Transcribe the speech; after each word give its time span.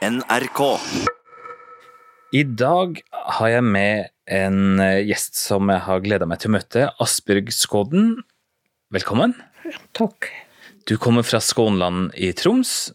NRK. 0.00 0.60
I 2.32 2.40
dag 2.56 3.00
har 3.12 3.48
jeg 3.52 3.64
med 3.66 4.06
en 4.32 4.80
eh, 4.80 5.02
gjest 5.04 5.36
som 5.36 5.68
jeg 5.68 5.82
har 5.84 6.00
gleda 6.00 6.28
meg 6.28 6.40
til 6.40 6.48
å 6.48 6.54
møte. 6.54 6.86
Asbjørg 7.04 7.50
Skåden, 7.52 8.14
velkommen. 8.96 9.34
Takk. 9.92 10.30
Du 10.88 10.94
kommer 10.96 11.26
fra 11.28 11.42
Skånland 11.44 12.16
i 12.16 12.32
Troms. 12.32 12.94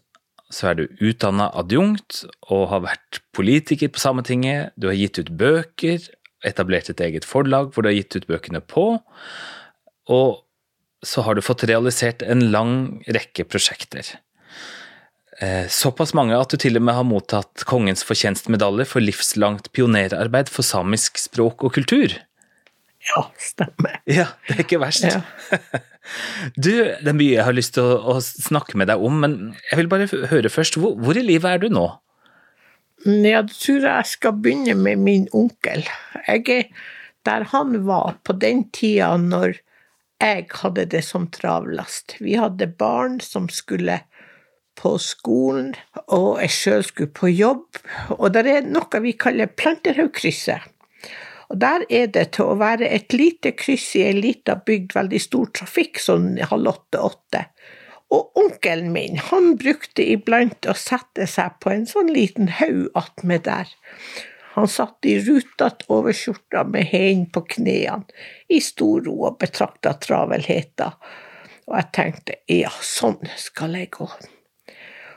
Så 0.50 0.72
er 0.72 0.80
du 0.80 0.84
utdanna 0.98 1.46
adjunkt 1.54 2.24
og 2.50 2.66
har 2.72 2.82
vært 2.88 3.22
politiker 3.38 3.94
på 3.94 4.02
Sametinget. 4.02 4.74
Du 4.74 4.90
har 4.90 4.98
gitt 4.98 5.22
ut 5.22 5.30
bøker, 5.30 6.10
etablert 6.42 6.90
et 6.90 7.06
eget 7.06 7.26
forlag 7.28 7.70
hvor 7.70 7.86
du 7.86 7.92
har 7.92 8.00
gitt 8.00 8.18
ut 8.18 8.26
bøkene 8.26 8.64
på. 8.66 8.88
Og 10.10 10.42
så 11.06 11.22
har 11.22 11.38
du 11.38 11.46
fått 11.46 11.68
realisert 11.70 12.26
en 12.26 12.48
lang 12.50 13.04
rekke 13.06 13.46
prosjekter. 13.46 14.16
Eh, 15.40 15.66
Såpass 15.68 16.14
mange 16.16 16.36
at 16.38 16.52
du 16.52 16.56
til 16.60 16.78
og 16.78 16.84
med 16.86 16.96
har 16.96 17.04
mottatt 17.04 17.66
Kongens 17.68 18.04
fortjenstmedalje 18.08 18.86
for 18.88 19.04
livslangt 19.04 19.68
pionerarbeid 19.76 20.48
for 20.52 20.64
samisk 20.64 21.20
språk 21.20 21.66
og 21.66 21.74
kultur. 21.76 22.14
Ja, 23.06 23.26
stemmer. 23.38 24.00
Ja, 24.08 24.30
det 24.48 24.56
er 24.56 24.64
ikke 24.64 24.82
verst. 24.82 25.06
Ja. 25.06 25.20
Du, 26.54 26.70
det 26.70 27.10
er 27.10 27.16
mye 27.18 27.32
jeg 27.32 27.42
har 27.42 27.54
lyst 27.56 27.72
til 27.74 27.82
å, 27.82 28.14
å 28.14 28.20
snakke 28.22 28.78
med 28.78 28.86
deg 28.86 29.00
om, 29.02 29.16
men 29.24 29.32
jeg 29.72 29.80
vil 29.80 29.88
bare 29.90 30.06
høre 30.30 30.52
først, 30.54 30.76
hvor, 30.78 30.92
hvor 31.02 31.18
i 31.18 31.24
livet 31.26 31.48
er 31.50 31.64
du 31.64 31.66
nå? 31.74 31.88
Ja, 33.02 33.40
da 33.42 33.50
tror 33.50 33.80
jeg 33.80 33.90
jeg 33.90 34.10
skal 34.12 34.36
begynne 34.38 34.76
med 34.78 35.02
min 35.02 35.26
onkel. 35.34 35.82
Jeg 36.28 36.44
er 36.54 36.68
der 37.26 37.48
han 37.50 37.74
var 37.88 38.20
på 38.22 38.36
den 38.38 38.68
tida 38.70 39.16
når 39.18 39.58
jeg 40.22 40.46
hadde 40.62 40.86
det 40.94 41.02
som 41.04 41.26
travlest. 41.34 42.14
Vi 42.22 42.38
hadde 42.38 42.70
barn 42.78 43.18
som 43.18 43.50
skulle 43.52 43.98
på 44.78 44.96
skolen, 45.02 45.74
og 46.12 46.40
jeg 46.42 46.54
sjøl 46.54 46.86
skulle 46.86 47.14
på 47.16 47.30
jobb. 47.32 47.80
Og 48.18 48.28
det 48.34 48.46
er 48.50 48.68
noe 48.68 49.02
vi 49.04 49.16
kaller 49.18 49.50
Planterhaugkrysset. 49.52 50.72
Og 51.46 51.60
der 51.62 51.84
er 51.94 52.08
det 52.10 52.24
til 52.34 52.50
å 52.50 52.58
være 52.58 52.88
et 52.90 53.14
lite 53.14 53.52
kryss 53.54 53.92
i 53.98 54.06
ei 54.08 54.14
lita 54.16 54.56
bygd, 54.66 54.96
veldig 54.96 55.20
stor 55.22 55.50
trafikk, 55.54 56.00
sånn 56.02 56.34
halv 56.50 56.72
åtte-åtte. 56.72 57.44
Og 58.14 58.38
onkelen 58.38 58.92
min, 58.94 59.18
han 59.30 59.54
brukte 59.58 60.04
iblant 60.04 60.66
å 60.70 60.74
sette 60.78 61.26
seg 61.30 61.58
på 61.62 61.72
en 61.74 61.86
sånn 61.90 62.10
liten 62.14 62.50
haug 62.58 62.88
attmed 62.98 63.46
der. 63.46 63.70
Han 64.56 64.70
satt 64.70 65.06
i 65.06 65.18
rutete 65.20 65.86
overskjorta 65.92 66.62
med 66.70 66.88
hendene 66.92 67.32
på 67.34 67.42
knærne, 67.56 68.06
i 68.48 68.62
stor 68.64 69.04
ro 69.06 69.18
og 69.28 69.40
betrakta 69.42 69.96
travelheten. 70.02 70.94
Og 71.66 71.74
jeg 71.76 71.92
tenkte, 71.98 72.40
ja, 72.48 72.70
sånn 72.80 73.18
skal 73.36 73.74
jeg 73.76 73.90
gå. 73.98 74.06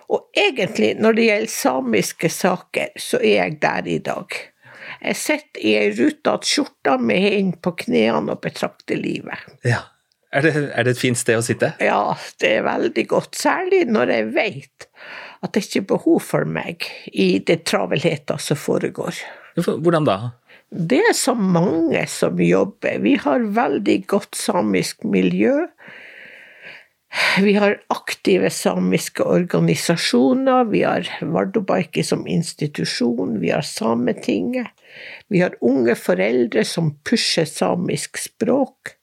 Og 0.09 0.29
egentlig, 0.37 0.95
når 0.97 1.17
det 1.17 1.27
gjelder 1.27 1.53
samiske 1.53 2.31
saker, 2.33 2.95
så 2.97 3.19
er 3.21 3.35
jeg 3.35 3.59
der 3.61 3.89
i 3.89 3.99
dag. 4.01 4.39
Jeg 5.03 5.19
sitter 5.19 5.61
i 5.61 5.75
ei 5.77 5.91
rutete 5.93 6.49
skjorte 6.49 6.97
med 6.97 7.21
hendene 7.21 7.61
på 7.61 7.75
knærne 7.83 8.33
og 8.33 8.41
betrakter 8.43 8.99
livet. 8.99 9.47
Ja. 9.67 9.85
Er 10.29 10.45
det, 10.45 10.51
er 10.77 10.85
det 10.85 10.91
et 10.93 11.01
fint 11.01 11.17
sted 11.17 11.39
å 11.39 11.45
sitte? 11.45 11.71
Ja, 11.81 12.13
det 12.41 12.51
er 12.59 12.65
veldig 12.67 13.05
godt, 13.09 13.37
særlig 13.37 13.87
når 13.89 14.11
jeg 14.13 14.27
vet 14.35 14.85
at 15.41 15.55
det 15.55 15.63
ikke 15.65 15.79
er 15.81 15.87
behov 15.89 16.19
for 16.21 16.45
meg 16.45 16.85
i 17.09 17.39
det 17.41 17.63
travelheten 17.69 18.41
som 18.43 18.59
foregår. 18.59 19.23
Hvordan 19.57 20.05
da? 20.05 20.17
Det 20.69 20.99
er 21.01 21.15
så 21.17 21.33
mange 21.33 22.03
som 22.11 22.37
jobber. 22.37 22.99
Vi 23.01 23.15
har 23.23 23.47
veldig 23.55 23.97
godt 24.11 24.37
samisk 24.37 25.01
miljø. 25.07 25.55
Vi 27.41 27.55
har 27.57 27.79
aktive 27.89 28.49
samiske 28.53 29.23
organisasjoner, 29.25 30.67
vi 30.69 30.83
har 30.83 31.07
Vardobaiki 31.21 32.03
som 32.05 32.27
institusjon, 32.29 33.39
vi 33.41 33.49
har 33.49 33.65
Sametinget, 33.65 34.67
vi 35.27 35.41
har 35.41 35.57
unge 35.65 35.95
foreldre 35.97 36.65
som 36.65 36.91
pusher 37.03 37.49
samisk 37.49 38.21
språk. 38.21 38.93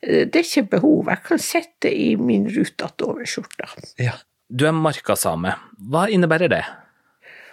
Det 0.00 0.36
er 0.36 0.44
ikke 0.44 0.68
behov, 0.76 1.08
jeg 1.08 1.24
kan 1.24 1.40
sitte 1.40 1.92
i 1.92 2.12
min 2.20 2.48
rutete 2.48 3.08
overskjorte. 3.08 3.68
Ja. 4.00 4.18
Du 4.50 4.64
er 4.66 4.74
markasame. 4.74 5.52
Hva 5.92 6.08
innebærer 6.10 6.50
det? 6.50 6.64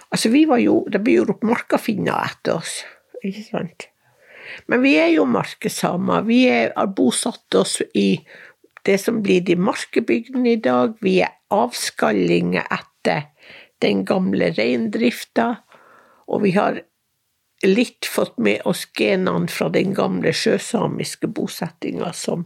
Altså, 0.09 0.31
vi 0.33 0.47
var 0.49 0.57
jo 0.57 0.79
Det 0.89 1.03
ble 1.03 1.19
gjort 1.19 1.43
markafinner 1.45 2.25
etter 2.25 2.57
oss, 2.57 2.79
ikke 3.21 3.43
sant? 3.51 3.87
Men 4.71 4.81
vi 4.81 4.95
er 4.97 5.11
jo 5.11 5.27
markesamer. 5.29 6.23
Vi 6.25 6.39
er, 6.49 6.71
har 6.75 6.89
bosatt 6.95 7.57
oss 7.59 7.81
i 7.93 8.15
det 8.87 8.97
som 9.03 9.21
blir 9.23 9.43
de 9.45 9.57
markebygdene 9.59 10.55
i 10.55 10.61
dag. 10.63 10.95
Vi 11.03 11.19
er 11.25 11.35
avskallinger 11.53 12.67
etter 12.71 13.27
den 13.83 14.03
gamle 14.07 14.51
reindrifta, 14.57 15.53
og 16.27 16.43
vi 16.43 16.53
har 16.57 16.81
litt 17.65 18.05
fått 18.09 18.37
med 18.41 18.65
oss 18.69 18.85
genene 18.97 19.49
fra 19.49 19.69
den 19.73 19.93
gamle 19.97 20.33
sjøsamiske 20.35 21.29
bosettinga 21.33 22.11
som 22.13 22.45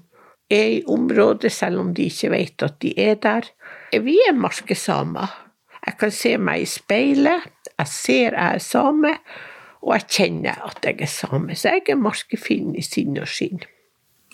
er 0.51 0.67
i 0.77 0.83
området, 0.87 1.51
selv 1.53 1.81
om 1.83 1.93
de 1.95 2.09
ikke 2.11 2.31
vet 2.33 2.65
at 2.67 2.79
de 2.83 2.91
er 2.99 3.15
der. 3.23 3.47
Vi 3.91 4.17
er 4.27 4.35
markesamer. 4.35 5.31
Jeg 5.81 5.97
kan 5.97 6.13
se 6.13 6.35
meg 6.37 6.63
i 6.63 6.69
speilet, 6.69 7.47
jeg 7.71 7.89
ser 7.89 8.35
jeg 8.35 8.57
er 8.59 8.61
same, 8.61 9.15
og 9.81 9.95
jeg 9.95 10.09
kjenner 10.13 10.59
at 10.67 10.83
jeg 10.85 11.01
er 11.01 11.09
same. 11.09 11.55
Så 11.57 11.73
jeg 11.73 11.89
er 11.89 12.01
markefinn 12.01 12.75
i 12.77 12.83
sinn 12.85 13.17
og 13.17 13.29
skinn. 13.31 13.63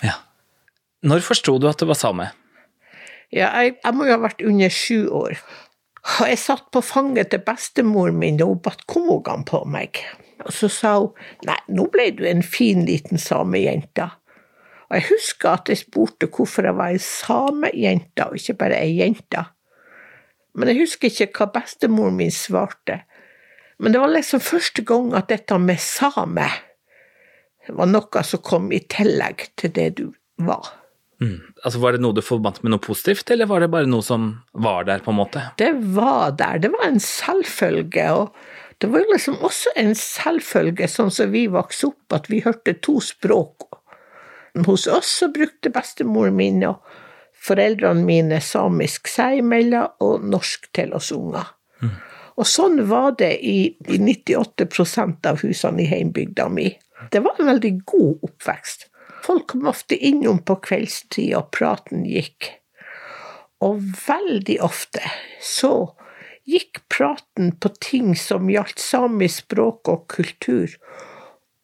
Ja. 0.03 0.18
Når 1.06 1.25
forsto 1.25 1.58
du 1.62 1.68
at 1.69 1.80
det 1.81 1.88
var 1.90 2.00
same? 2.00 2.31
Ja, 3.34 3.52
jeg, 3.59 3.75
jeg 3.84 3.94
må 3.94 4.08
jo 4.08 4.16
ha 4.16 4.22
vært 4.24 4.41
under 4.41 4.72
sju 4.74 5.08
år. 5.13 5.41
Og 6.22 6.30
jeg 6.31 6.40
satt 6.40 6.69
på 6.72 6.81
fanget 6.85 7.34
til 7.34 7.44
bestemoren 7.44 8.18
min 8.18 8.40
da 8.40 8.47
hun 8.47 8.62
batt 8.63 8.85
komogan 8.90 9.44
på 9.47 9.62
meg. 9.68 10.00
Og 10.46 10.53
så 10.56 10.69
sa 10.72 10.94
hun 11.02 11.12
nei, 11.47 11.57
nå 11.75 11.90
ble 11.91 12.09
du 12.16 12.24
en 12.30 12.46
fin 12.46 12.86
liten 12.88 13.19
samejente. 13.22 14.07
Og 14.88 14.96
jeg 14.96 15.07
husker 15.09 15.52
at 15.52 15.69
jeg 15.69 15.81
spurte 15.81 16.30
hvorfor 16.31 16.69
jeg 16.69 16.78
var 16.80 16.96
ei 16.96 17.02
samejente 17.03 18.30
og 18.30 18.40
ikke 18.40 18.56
bare 18.63 18.80
ei 18.80 18.96
jente. 19.02 19.44
Men 20.57 20.72
jeg 20.72 20.86
husker 20.86 21.12
ikke 21.12 21.44
hva 21.44 21.50
bestemoren 21.59 22.18
min 22.18 22.34
svarte. 22.34 23.02
Men 23.78 23.94
det 23.94 24.02
var 24.02 24.16
liksom 24.16 24.41
første 24.41 24.81
gang 24.88 25.12
at 25.13 25.30
dette 25.30 25.59
med 25.62 25.78
same 25.84 26.47
var 27.68 27.90
noe 27.91 28.24
som 28.24 28.41
kom 28.41 28.72
i 28.72 28.80
tillegg 28.90 29.50
til 29.59 29.74
det 29.75 29.90
du 30.00 30.06
var. 30.40 30.72
Mm. 31.22 31.39
Altså, 31.63 31.79
Var 31.81 31.95
det 31.95 32.03
noe 32.03 32.13
du 32.13 32.22
forbandt 32.22 32.61
med 32.63 32.73
noe 32.73 32.83
positivt, 32.83 33.31
eller 33.33 33.50
var 33.50 33.63
det 33.63 33.72
bare 33.73 33.89
noe 33.89 34.05
som 34.05 34.29
var 34.53 34.85
der, 34.89 35.01
på 35.05 35.13
en 35.13 35.19
måte? 35.19 35.44
Det 35.57 35.72
var 35.95 36.35
der, 36.38 36.61
det 36.61 36.72
var 36.75 36.85
en 36.88 37.01
selvfølge. 37.01 38.11
og 38.13 38.35
det 38.78 38.91
var 38.94 39.01
jo 39.01 39.13
liksom 39.13 39.39
også 39.41 39.73
en 39.75 39.95
selvfølge, 39.97 40.88
sånn 40.88 41.11
som 41.11 41.31
vi 41.33 41.47
vokste 41.50 41.89
opp, 41.89 42.13
at 42.13 42.29
vi 42.29 42.44
hørte 42.45 42.77
to 42.85 43.00
språk. 43.01 43.66
Hos 44.67 44.88
oss 44.89 45.09
så 45.22 45.29
brukte 45.33 45.73
bestemoren 45.73 46.38
min 46.38 46.63
og 46.66 46.85
foreldrene 47.47 48.06
mine 48.06 48.39
samisk 48.41 49.09
seg 49.09 49.41
imellom 49.41 50.01
og 50.03 50.25
norsk 50.25 50.69
til 50.75 50.94
oss 50.97 51.11
unger. 51.16 51.53
Mm. 51.81 51.95
Og 52.38 52.45
sånn 52.50 52.81
var 52.89 53.16
det 53.17 53.31
i, 53.45 53.73
i 53.89 53.97
98% 54.01 55.29
av 55.29 55.41
husene 55.41 55.81
i 55.81 55.89
heimbygda 55.89 56.47
mi. 56.53 56.69
Det 57.13 57.22
var 57.25 57.38
en 57.39 57.50
veldig 57.50 57.73
god 57.85 58.27
oppvekst. 58.29 58.88
Folk 59.27 59.47
kom 59.51 59.67
ofte 59.67 59.97
innom 59.97 60.39
på 60.47 60.55
kveldstid, 60.63 61.33
og 61.35 61.51
praten 61.55 62.05
gikk. 62.07 62.53
Og 63.63 63.81
veldig 64.07 64.59
ofte 64.63 65.03
så 65.43 65.73
gikk 66.47 66.79
praten 66.93 67.51
på 67.59 67.73
ting 67.83 68.13
som 68.15 68.47
gjaldt 68.47 68.79
samisk 68.79 69.43
språk 69.43 69.91
og 69.91 70.05
kultur, 70.13 70.77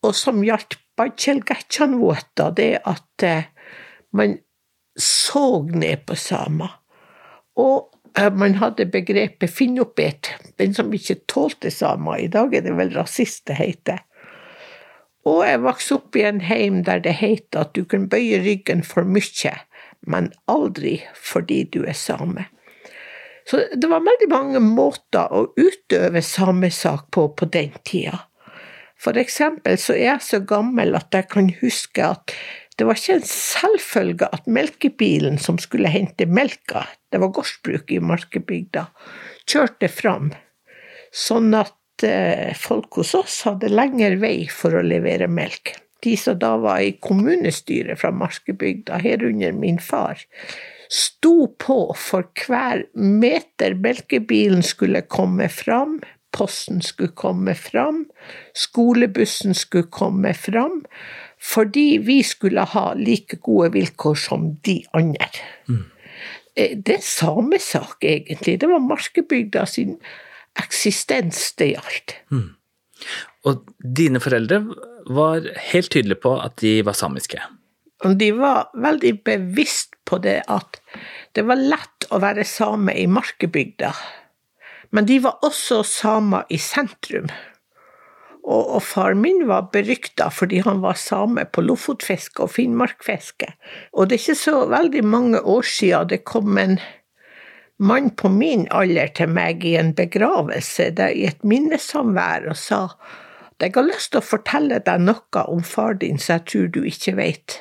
og 0.03 0.15
som 0.17 0.43
gjaldt 0.43 0.79
Bajjelgetjanvuota, 0.93 2.51
det 2.53 2.75
at 2.85 3.23
eh, 3.25 3.47
man 4.13 4.35
så 4.93 5.63
ned 5.65 6.03
på 6.05 6.13
samer. 6.19 6.75
Og 7.57 7.89
eh, 8.19 8.29
man 8.29 8.59
hadde 8.59 8.85
begrepet 8.93 9.49
finnopet, 9.49 10.29
den 10.61 10.75
som 10.77 10.93
ikke 10.93 11.23
tålte 11.31 11.71
samer. 11.73 12.19
I 12.21 12.29
dag 12.29 12.53
er 12.53 12.67
det 12.67 12.75
vel 12.77 12.93
rasist 12.93 13.47
det 13.49 13.57
heter. 13.57 14.03
Og 15.29 15.43
jeg 15.47 15.61
vokste 15.63 15.97
opp 15.99 16.17
i 16.19 16.25
en 16.27 16.41
heim 16.43 16.81
der 16.87 16.99
det 17.03 17.15
heter 17.21 17.63
at 17.63 17.75
du 17.77 17.85
kan 17.87 18.09
bøye 18.11 18.41
ryggen 18.43 18.83
for 18.83 19.07
mye, 19.07 19.53
men 20.03 20.33
aldri 20.51 20.97
fordi 21.15 21.63
du 21.71 21.83
er 21.87 21.95
same. 21.95 22.49
Så 23.47 23.65
det 23.75 23.89
var 23.91 24.03
veldig 24.03 24.29
mange 24.31 24.59
måter 24.63 25.31
å 25.31 25.45
utøve 25.59 26.21
samesak 26.23 27.09
på 27.11 27.29
på 27.37 27.47
den 27.51 27.73
tida. 27.87 28.25
For 28.99 29.19
eksempel 29.19 29.75
så 29.81 29.95
er 29.97 30.05
jeg 30.13 30.23
så 30.23 30.39
gammel 30.47 30.95
at 30.95 31.11
jeg 31.15 31.27
kan 31.31 31.49
huske 31.59 32.05
at 32.07 32.35
det 32.79 32.87
var 32.87 32.97
ikke 32.97 33.17
en 33.19 33.27
selvfølge 33.27 34.29
at 34.33 34.47
melkebilen 34.49 35.35
som 35.41 35.59
skulle 35.61 35.91
hente 35.91 36.25
melka, 36.25 36.87
det 37.11 37.19
var 37.21 37.33
gårdsbruk 37.35 37.91
i 37.93 37.99
Markebygda, 38.01 38.87
kjørte 39.45 39.89
fram, 39.91 40.31
sånn 41.13 41.51
at 41.59 41.75
Eh, 42.03 42.53
folk 42.59 42.99
hos 42.99 43.13
oss 43.17 43.41
hadde 43.47 43.71
lengre 43.71 44.17
vei 44.21 44.45
for 44.51 44.75
å 44.75 44.83
levere 44.85 45.29
melk. 45.31 45.75
De 46.03 46.15
som 46.19 46.35
da 46.39 46.55
var 46.59 46.83
i 46.83 46.97
kommunestyret 46.99 48.01
fra 48.01 48.11
Markebygda, 48.11 48.99
herunder 49.03 49.53
min 49.55 49.79
far, 49.79 50.19
sto 50.91 51.47
på 51.57 51.77
for 51.97 52.27
hver 52.43 52.83
meter 52.93 53.77
melkebilen 53.79 54.65
skulle 54.67 55.05
komme 55.07 55.47
fram, 55.49 56.01
posten 56.35 56.81
skulle 56.83 57.13
komme 57.15 57.55
fram, 57.55 58.03
skolebussen 58.57 59.55
skulle 59.55 59.87
komme 59.93 60.33
fram, 60.35 60.81
fordi 61.39 61.97
vi 62.03 62.19
skulle 62.25 62.67
ha 62.73 62.85
like 62.99 63.39
gode 63.45 63.71
vilkår 63.77 64.19
som 64.19 64.51
de 64.67 64.81
andre. 64.97 65.31
Mm. 65.69 65.83
Det 66.53 66.99
er 66.99 67.01
samesak, 67.01 68.03
egentlig. 68.03 68.59
Det 68.61 68.69
var 68.69 68.83
Markebygda 68.83 69.65
sin 69.65 69.97
eksistens 70.59 71.53
det 71.59 71.73
gjaldt. 71.73 72.15
Mm. 72.31 72.49
Og 73.49 73.65
dine 73.79 74.21
foreldre 74.23 74.61
var 75.11 75.47
helt 75.71 75.91
tydelige 75.91 76.21
på 76.23 76.37
at 76.39 76.57
de 76.61 76.79
var 76.85 76.97
samiske? 76.97 77.41
De 78.03 78.29
var 78.35 78.69
veldig 78.75 79.13
bevisst 79.23 79.95
på 80.07 80.19
det 80.23 80.41
at 80.51 80.79
det 81.35 81.45
var 81.47 81.59
lett 81.59 82.07
å 82.11 82.19
være 82.23 82.45
same 82.47 82.95
i 82.99 83.07
Markebygda, 83.07 83.93
men 84.93 85.07
de 85.09 85.17
var 85.23 85.39
også 85.45 85.81
samer 85.87 86.45
i 86.53 86.59
sentrum. 86.61 87.31
Og, 88.43 88.75
og 88.75 88.81
far 88.83 89.15
min 89.15 89.45
var 89.47 89.69
berykta 89.71 90.27
fordi 90.35 90.59
han 90.65 90.81
var 90.83 90.99
same 90.99 91.45
på 91.47 91.63
lofotfiske 91.63 92.43
og 92.43 92.51
finnmarkfiske. 92.57 93.47
Og 93.95 94.09
det 94.09 94.17
er 94.17 94.23
ikke 94.25 94.41
så 94.41 94.57
veldig 94.67 95.03
mange 95.07 95.39
år 95.39 95.63
siden 95.63 96.11
det 96.11 96.25
kom 96.27 96.59
en 96.59 96.75
mann 97.83 98.09
på 98.15 98.31
min 98.31 98.65
alder 98.71 99.11
til 99.17 99.31
meg 99.35 99.65
i 99.67 99.75
en 99.79 99.91
begravelse 99.97 100.89
i 101.03 101.27
et 101.27 101.43
minnesamvær 101.43 102.47
og 102.51 102.59
sa 102.59 102.81
at 103.53 103.67
jeg 103.67 103.75
har 103.75 103.87
lyst 103.87 104.13
til 104.13 104.21
å 104.21 104.25
fortelle 104.25 104.79
deg 104.87 105.03
noe 105.03 105.43
om 105.51 105.63
far 105.67 105.99
din 105.99 106.19
som 106.19 106.37
jeg 106.37 106.45
tror 106.51 106.69
du 106.73 106.81
ikke 106.89 107.15
vet. 107.19 107.57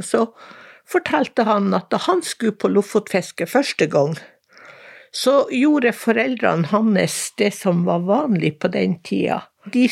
Så 0.00 0.28
fortalte 0.90 1.44
han 1.46 1.74
at 1.76 1.90
da 1.92 2.00
han 2.06 2.22
skulle 2.26 2.56
på 2.58 2.70
lofotfiske 2.72 3.46
første 3.50 3.86
gang, 3.90 4.16
så 5.10 5.42
gjorde 5.50 5.92
foreldrene 5.96 6.70
hans 6.70 7.18
det 7.38 7.50
som 7.56 7.84
var 7.86 8.06
vanlig 8.06 8.56
på 8.62 8.70
den 8.70 9.00
tida. 9.06 9.42
De 9.66 9.88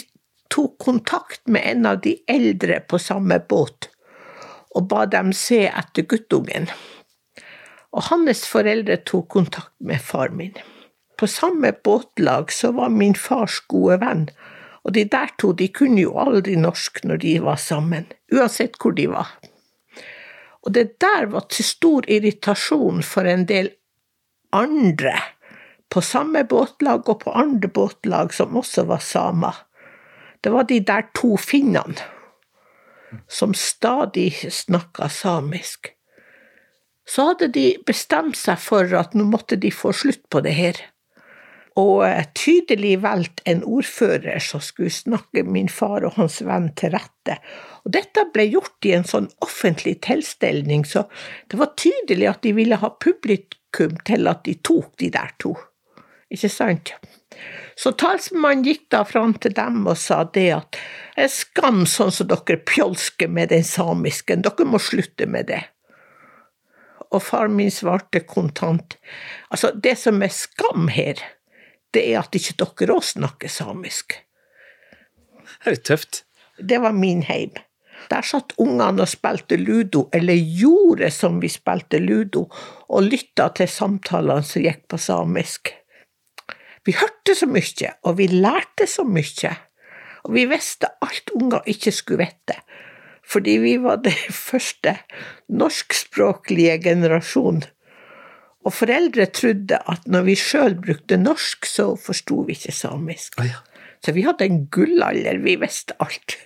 tok 0.51 0.79
kontakt 0.81 1.43
med 1.51 1.67
en 1.67 1.87
av 1.93 2.03
de 2.07 2.17
eldre 2.31 2.81
på 2.87 3.01
samme 3.03 3.41
båt 3.51 3.91
og 4.79 4.87
ba 4.91 5.07
dem 5.11 5.33
se 5.35 5.65
etter 5.67 6.07
guttungen. 6.07 6.69
Og 7.93 8.09
hans 8.11 8.45
foreldre 8.49 8.99
tok 9.09 9.29
kontakt 9.33 9.75
med 9.81 10.01
far 10.05 10.35
min. 10.35 10.57
På 11.19 11.27
samme 11.27 11.73
båtlag 11.73 12.53
så 12.53 12.71
var 12.73 12.93
min 12.95 13.17
fars 13.19 13.61
gode 13.69 13.99
venn, 14.05 14.29
og 14.85 14.95
de 14.95 15.05
der 15.05 15.33
to 15.41 15.53
de 15.53 15.67
kunne 15.75 16.01
jo 16.01 16.15
aldri 16.21 16.55
norsk 16.57 17.03
når 17.05 17.23
de 17.25 17.33
var 17.43 17.59
sammen, 17.61 18.07
uansett 18.33 18.79
hvor 18.79 18.95
de 18.95 19.09
var. 19.11 19.33
Og 20.63 20.75
det 20.75 21.01
der 21.01 21.27
var 21.33 21.49
til 21.51 21.65
stor 21.65 22.07
irritasjon 22.09 23.03
for 23.03 23.27
en 23.27 23.47
del 23.49 23.73
andre 24.53 25.17
på 25.91 26.03
samme 26.05 26.45
båtlag 26.45 27.09
og 27.09 27.21
på 27.25 27.33
andre 27.33 27.69
båtlag 27.69 28.35
som 28.37 28.57
også 28.57 28.85
var 28.89 29.03
samer. 29.05 29.65
Det 30.45 30.53
var 30.53 30.69
de 30.69 30.81
der 30.81 31.09
to 31.17 31.37
finnene 31.37 31.97
som 33.29 33.55
stadig 33.55 34.33
snakka 34.53 35.09
samisk. 35.09 35.98
Så 37.09 37.31
hadde 37.31 37.49
de 37.55 37.67
bestemt 37.89 38.37
seg 38.37 38.61
for 38.61 38.93
at 38.99 39.17
nå 39.17 39.25
måtte 39.29 39.57
de 39.61 39.73
få 39.73 39.95
slutt 39.97 40.27
på 40.33 40.43
det 40.45 40.55
her, 40.59 40.81
og 41.79 42.03
eh, 42.09 42.27
tydelig 42.35 42.97
valgt 43.05 43.43
en 43.49 43.63
ordfører 43.67 44.43
som 44.43 44.63
skulle 44.65 44.93
snakke 44.93 45.45
min 45.47 45.71
far 45.71 46.07
og 46.07 46.19
hans 46.19 46.41
venn 46.47 46.73
til 46.79 46.93
rette. 46.97 47.39
Og 47.85 47.95
dette 47.95 48.27
ble 48.35 48.49
gjort 48.51 48.89
i 48.89 48.97
en 48.97 49.07
sånn 49.07 49.29
offentlig 49.45 49.99
tilstelning, 50.07 50.85
så 50.89 51.07
det 51.49 51.61
var 51.61 51.77
tydelig 51.79 52.29
at 52.33 52.43
de 52.47 52.55
ville 52.59 52.81
ha 52.83 52.93
publikum 53.01 53.97
til 54.09 54.31
at 54.31 54.45
de 54.49 54.59
tok 54.65 54.97
de 54.99 55.13
der 55.15 55.33
to. 55.39 55.55
Ikke 56.35 56.51
sant? 56.53 56.93
Så 57.79 57.95
talsmannen 57.97 58.67
gikk 58.67 58.89
da 58.93 59.05
fram 59.07 59.37
til 59.39 59.55
dem 59.55 59.85
og 59.87 59.97
sa 60.01 60.25
det 60.35 60.49
at 60.57 60.79
skam 61.31 61.85
sånn 61.89 62.11
som 62.13 62.29
dere 62.29 62.59
pjolsker 62.67 63.31
med 63.31 63.53
den 63.55 63.65
samisken, 63.65 64.43
dere 64.43 64.67
må 64.67 64.81
slutte 64.83 65.29
med 65.31 65.49
det. 65.53 65.63
Og 67.15 67.23
far 67.25 67.49
min 67.49 67.71
svarte 67.73 68.21
kontant, 68.29 68.99
altså 69.49 69.71
det 69.73 69.95
som 69.97 70.21
er 70.23 70.33
skam 70.35 70.91
her, 70.93 71.21
det 71.97 72.03
er 72.11 72.21
at 72.21 72.37
ikke 72.37 72.59
dere 72.61 72.99
òg 72.99 73.07
snakker 73.15 73.49
samisk. 73.49 74.19
Det 75.65 75.73
er 75.73 75.81
tøft. 75.89 76.23
Det 76.59 76.81
var 76.83 76.93
min 76.93 77.23
heim. 77.25 77.55
Der 78.11 78.23
satt 78.23 78.55
ungene 78.61 79.03
og 79.03 79.11
spilte 79.11 79.57
ludo, 79.59 80.07
eller 80.15 80.37
gjorde 80.37 81.11
som 81.15 81.41
vi 81.43 81.51
spilte 81.51 82.01
ludo, 82.03 82.47
og 82.89 83.09
lytta 83.09 83.49
til 83.57 83.71
samtalene 83.73 84.45
som 84.47 84.65
gikk 84.65 84.85
på 84.91 85.01
samisk. 85.03 85.73
Vi 86.87 86.95
hørte 86.97 87.35
så 87.37 87.49
mye, 87.51 87.95
og 88.07 88.19
vi 88.21 88.29
lærte 88.33 88.87
så 88.89 89.05
mye. 89.05 89.55
Og 90.25 90.35
vi 90.37 90.47
visste 90.49 90.91
alt 91.05 91.33
unger 91.37 91.67
ikke 91.69 91.93
skulle 91.95 92.27
vite, 92.27 92.57
fordi 93.29 93.59
vi 93.63 93.77
var 93.83 94.03
den 94.05 94.17
første 94.51 94.97
norskspråklige 95.49 96.79
generasjonen. 96.85 97.67
Og 98.67 98.75
foreldre 98.75 99.29
trodde 99.33 99.79
at 99.89 100.09
når 100.11 100.27
vi 100.27 100.37
sjøl 100.37 100.75
brukte 100.83 101.17
norsk, 101.21 101.69
så 101.69 101.93
forsto 101.97 102.43
vi 102.49 102.57
ikke 102.59 102.75
samisk. 102.75 103.39
Oh, 103.41 103.47
ja. 103.47 103.63
Så 104.05 104.13
vi 104.15 104.25
hadde 104.27 104.47
en 104.47 104.65
gullalder, 104.71 105.41
vi 105.43 105.57
visste 105.59 105.97
alt. 106.03 106.37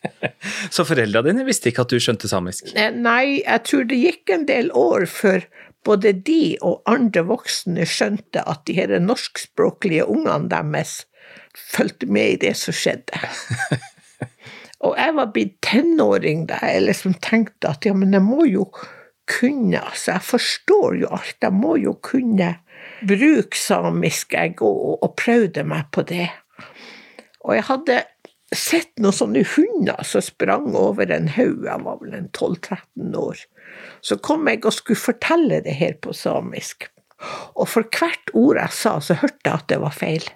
så 0.74 0.84
foreldra 0.86 1.22
dine 1.24 1.46
visste 1.46 1.70
ikke 1.70 1.86
at 1.86 1.94
du 1.94 2.02
skjønte 2.02 2.28
samisk? 2.30 2.68
Nei, 2.74 3.40
jeg 3.40 3.62
tror 3.66 3.88
det 3.88 4.00
gikk 4.02 4.34
en 4.34 4.44
del 4.50 4.70
år 4.76 5.06
før 5.10 5.46
både 5.84 6.14
de 6.26 6.56
og 6.64 6.82
andre 6.90 7.24
voksne 7.28 7.86
skjønte 7.88 8.44
at 8.48 8.64
de 8.68 8.76
her 8.78 8.94
norskspråklige 9.00 10.06
ungene 10.10 10.50
deres 10.52 11.02
fulgte 11.54 12.08
med 12.10 12.36
i 12.36 12.38
det 12.46 12.54
som 12.58 12.76
skjedde. 12.76 13.20
og 14.84 14.98
jeg 15.00 15.14
var 15.16 15.32
blitt 15.32 15.56
tenåring 15.64 16.44
da 16.50 16.58
jeg 16.62 16.84
liksom 16.84 17.16
tenkte 17.24 17.72
at 17.72 17.86
ja, 17.88 17.94
men 17.96 18.12
jeg 18.12 18.24
må 18.24 18.44
jo 18.48 18.68
kunne, 19.30 19.80
altså, 19.80 20.12
jeg 20.12 20.26
forstår 20.28 20.98
jo 21.00 21.10
alt, 21.16 21.36
jeg 21.40 21.56
må 21.56 21.76
jo 21.80 21.94
kunne 22.04 22.50
bruke 23.08 23.56
samisk, 23.56 24.34
jeg, 24.36 24.58
og, 24.60 24.98
og 25.00 25.14
prøvde 25.16 25.64
meg 25.64 25.88
på 25.96 26.04
det. 26.08 26.28
Og 27.44 27.56
jeg 27.56 27.66
hadde 27.70 28.02
sett 28.54 28.92
noen 29.00 29.16
sånne 29.16 29.42
hunder 29.54 30.04
som 30.06 30.22
sprang 30.24 30.74
over 30.78 31.10
en 31.12 31.30
haug, 31.32 31.64
jeg 31.66 31.84
var 31.86 32.00
vel 32.02 32.16
en 32.16 32.30
12-13 32.30 33.16
år. 33.18 33.44
Så 34.04 34.18
kom 34.22 34.48
jeg 34.48 34.62
og 34.64 34.76
skulle 34.76 35.00
fortelle 35.00 35.62
det 35.64 35.76
her 35.80 35.96
på 36.04 36.14
samisk. 36.16 36.90
Og 37.56 37.68
for 37.70 37.88
hvert 37.88 38.32
ord 38.36 38.60
jeg 38.60 38.76
sa, 38.76 38.98
så 39.00 39.16
hørte 39.22 39.40
jeg 39.48 39.54
at 39.54 39.70
det 39.72 39.80
var 39.82 39.96
feil. 39.96 40.26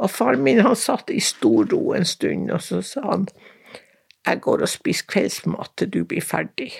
Og 0.00 0.10
faren 0.10 0.42
min 0.44 0.62
han 0.64 0.76
satt 0.78 1.12
i 1.12 1.20
stor 1.22 1.68
ro 1.70 1.92
en 1.94 2.08
stund, 2.08 2.50
og 2.50 2.62
så 2.64 2.80
sa 2.84 3.04
han 3.06 3.28
jeg 4.28 4.42
går 4.44 4.64
og 4.64 4.70
spiser 4.70 5.08
kveldsmat 5.10 5.74
til 5.80 5.90
du 5.94 6.00
blir 6.08 6.24
ferdig. 6.24 6.72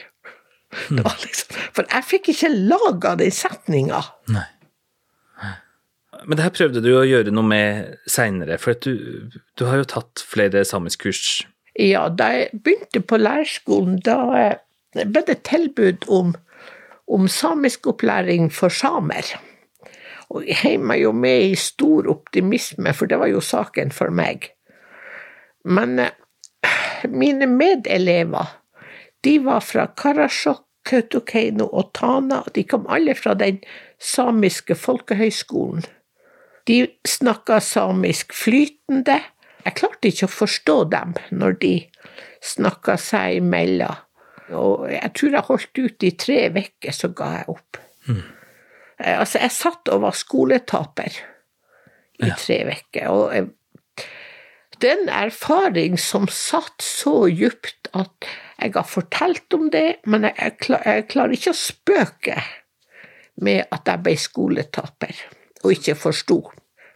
Mm. 0.90 1.00
Liksom, 1.24 1.58
for 1.72 1.88
jeg 1.88 2.04
fikk 2.04 2.30
ikke 2.34 2.52
laga 2.54 3.14
den 3.20 3.32
setninga. 3.32 4.02
Men 6.26 6.36
det 6.36 6.44
her 6.44 6.54
prøvde 6.54 6.82
du 6.84 6.90
å 6.98 7.06
gjøre 7.06 7.32
noe 7.32 7.46
med 7.46 7.94
seinere, 8.10 8.58
for 8.60 8.76
du, 8.82 9.30
du, 9.56 9.64
har 9.68 9.80
jo 9.80 9.88
tatt 9.88 10.24
flere 10.26 10.64
samiskkurs? 10.66 11.46
Ja, 11.78 12.08
da 12.10 12.32
jeg 12.34 12.60
begynte 12.64 13.00
på 13.06 13.20
lærerskolen, 13.20 14.00
da 14.04 14.18
ble 14.98 15.22
det 15.28 15.38
tilbud 15.46 16.08
om, 16.12 16.34
om 17.06 17.28
samiskopplæring 17.30 18.50
for 18.52 18.74
samer. 18.74 19.30
Og 20.28 20.44
jeg 20.44 20.58
heiv 20.60 20.86
meg 20.90 21.04
jo 21.04 21.14
med 21.16 21.52
i 21.52 21.58
stor 21.58 22.08
optimisme, 22.10 22.92
for 22.92 23.08
det 23.08 23.20
var 23.20 23.30
jo 23.30 23.40
saken 23.44 23.94
for 23.94 24.12
meg. 24.12 24.50
Men 25.64 25.98
eh, 26.02 26.16
mine 27.08 27.46
medelever, 27.46 28.46
de 29.24 29.38
var 29.44 29.60
fra 29.60 29.86
Karasjok, 29.96 30.64
Kautokeino 30.88 31.66
og 31.76 31.90
Tana, 31.92 32.42
de 32.54 32.62
kom 32.64 32.86
alle 32.88 33.12
fra 33.18 33.34
den 33.36 33.58
samiske 34.00 34.72
folkehøyskolen. 34.78 35.84
De 36.68 36.78
snakka 37.08 37.58
samisk 37.64 38.32
flytende. 38.36 39.18
Jeg 39.66 39.76
klarte 39.76 40.08
ikke 40.08 40.28
å 40.28 40.32
forstå 40.32 40.76
dem 40.94 41.14
når 41.34 41.58
de 41.60 41.72
snakka 42.44 42.96
seg 43.00 43.42
imellom. 43.42 44.04
Og 44.56 44.86
jeg 44.88 45.12
tror 45.16 45.34
jeg 45.36 45.48
holdt 45.48 45.80
ut 45.82 46.06
i 46.08 46.12
tre 46.16 46.38
uker, 46.54 46.94
så 46.94 47.10
ga 47.12 47.32
jeg 47.36 47.48
opp. 47.52 47.80
Mm. 48.08 48.22
Altså, 48.98 49.42
jeg 49.42 49.54
satt 49.54 49.90
og 49.92 50.04
var 50.06 50.16
skoletaper 50.16 51.18
i 52.22 52.30
ja. 52.30 52.36
tre 52.38 52.62
uker. 52.64 53.10
Og 53.12 53.34
jeg, 53.36 53.50
det 54.80 54.90
er 54.90 55.00
en 55.02 55.10
erfaring 55.26 55.98
som 56.00 56.28
satt 56.32 56.84
så 56.84 57.26
djupt 57.30 57.90
at 57.96 58.28
jeg 58.58 58.74
har 58.74 58.86
fortalt 58.88 59.54
om 59.54 59.68
det, 59.70 60.00
men 60.06 60.26
jeg, 60.26 60.34
jeg, 60.38 60.56
klar, 60.64 60.86
jeg 60.86 61.08
klarer 61.12 61.36
ikke 61.36 61.54
å 61.54 61.58
spøke 61.58 62.38
med 63.42 63.66
at 63.74 63.90
jeg 63.90 64.04
ble 64.04 64.16
skoletaper 64.18 65.20
og 65.62 65.74
ikke 65.74 65.96
forsto. 65.98 66.40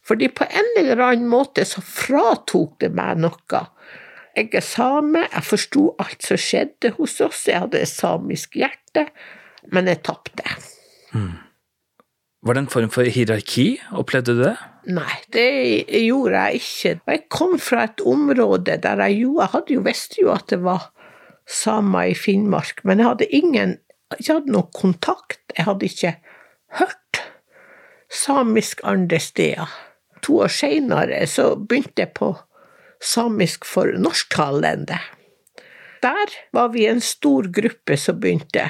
Fordi 0.02 0.28
på 0.34 0.46
en 0.50 0.72
eller 0.80 1.02
annen 1.04 1.28
måte 1.30 1.64
så 1.66 1.82
fratok 1.86 2.80
det 2.82 2.90
meg 2.94 3.22
noe 3.22 3.66
jeg 4.32 4.48
er 4.56 4.64
same, 4.64 5.26
jeg 5.28 5.44
forsto 5.44 5.82
alt 6.00 6.24
som 6.24 6.38
skjedde 6.40 6.94
hos 6.96 7.18
oss, 7.20 7.44
jeg 7.50 7.60
hadde 7.66 7.82
et 7.82 7.90
samisk 7.90 8.56
hjerte. 8.56 9.10
men 9.70 9.86
jeg 9.86 10.00
tapte. 10.02 10.56
Var 12.42 12.56
det 12.56 12.62
en 12.64 12.72
form 12.72 12.90
for 12.90 13.06
hierarki? 13.06 13.76
Opplevde 13.94 14.34
du 14.34 14.40
det? 14.42 14.56
Nei, 14.90 15.14
det 15.30 15.46
gjorde 16.02 16.40
jeg 16.40 16.58
ikke. 16.58 16.94
Jeg 17.06 17.22
kom 17.30 17.54
fra 17.62 17.84
et 17.86 18.02
område 18.02 18.80
der 18.82 19.04
jeg 19.06 19.20
jo 19.20 19.36
Jeg 19.38 19.52
hadde 19.52 19.76
jo 19.76 19.84
visste 19.86 20.18
jo 20.18 20.32
at 20.34 20.48
det 20.50 20.58
var 20.64 20.88
samer 21.46 22.10
i 22.10 22.18
Finnmark, 22.18 22.82
men 22.84 22.98
jeg 22.98 23.08
hadde 23.12 23.30
ingen 23.30 23.78
Jeg 24.18 24.34
hadde 24.34 24.52
noe 24.52 24.68
kontakt. 24.74 25.40
Jeg 25.56 25.64
hadde 25.64 25.86
ikke 25.86 26.16
hørt 26.80 27.22
samisk 28.12 28.82
andre 28.84 29.20
steder. 29.22 29.70
To 30.22 30.42
år 30.44 30.52
seinere 30.52 31.22
så 31.26 31.54
begynte 31.56 32.04
jeg 32.04 32.12
på 32.18 32.34
samisk 33.02 33.64
for 33.64 33.94
norsktalende. 33.98 34.98
Der 36.02 36.34
var 36.52 36.72
vi 36.74 36.86
en 36.90 37.00
stor 37.00 37.46
gruppe 37.54 37.96
som 37.96 38.18
begynte. 38.20 38.66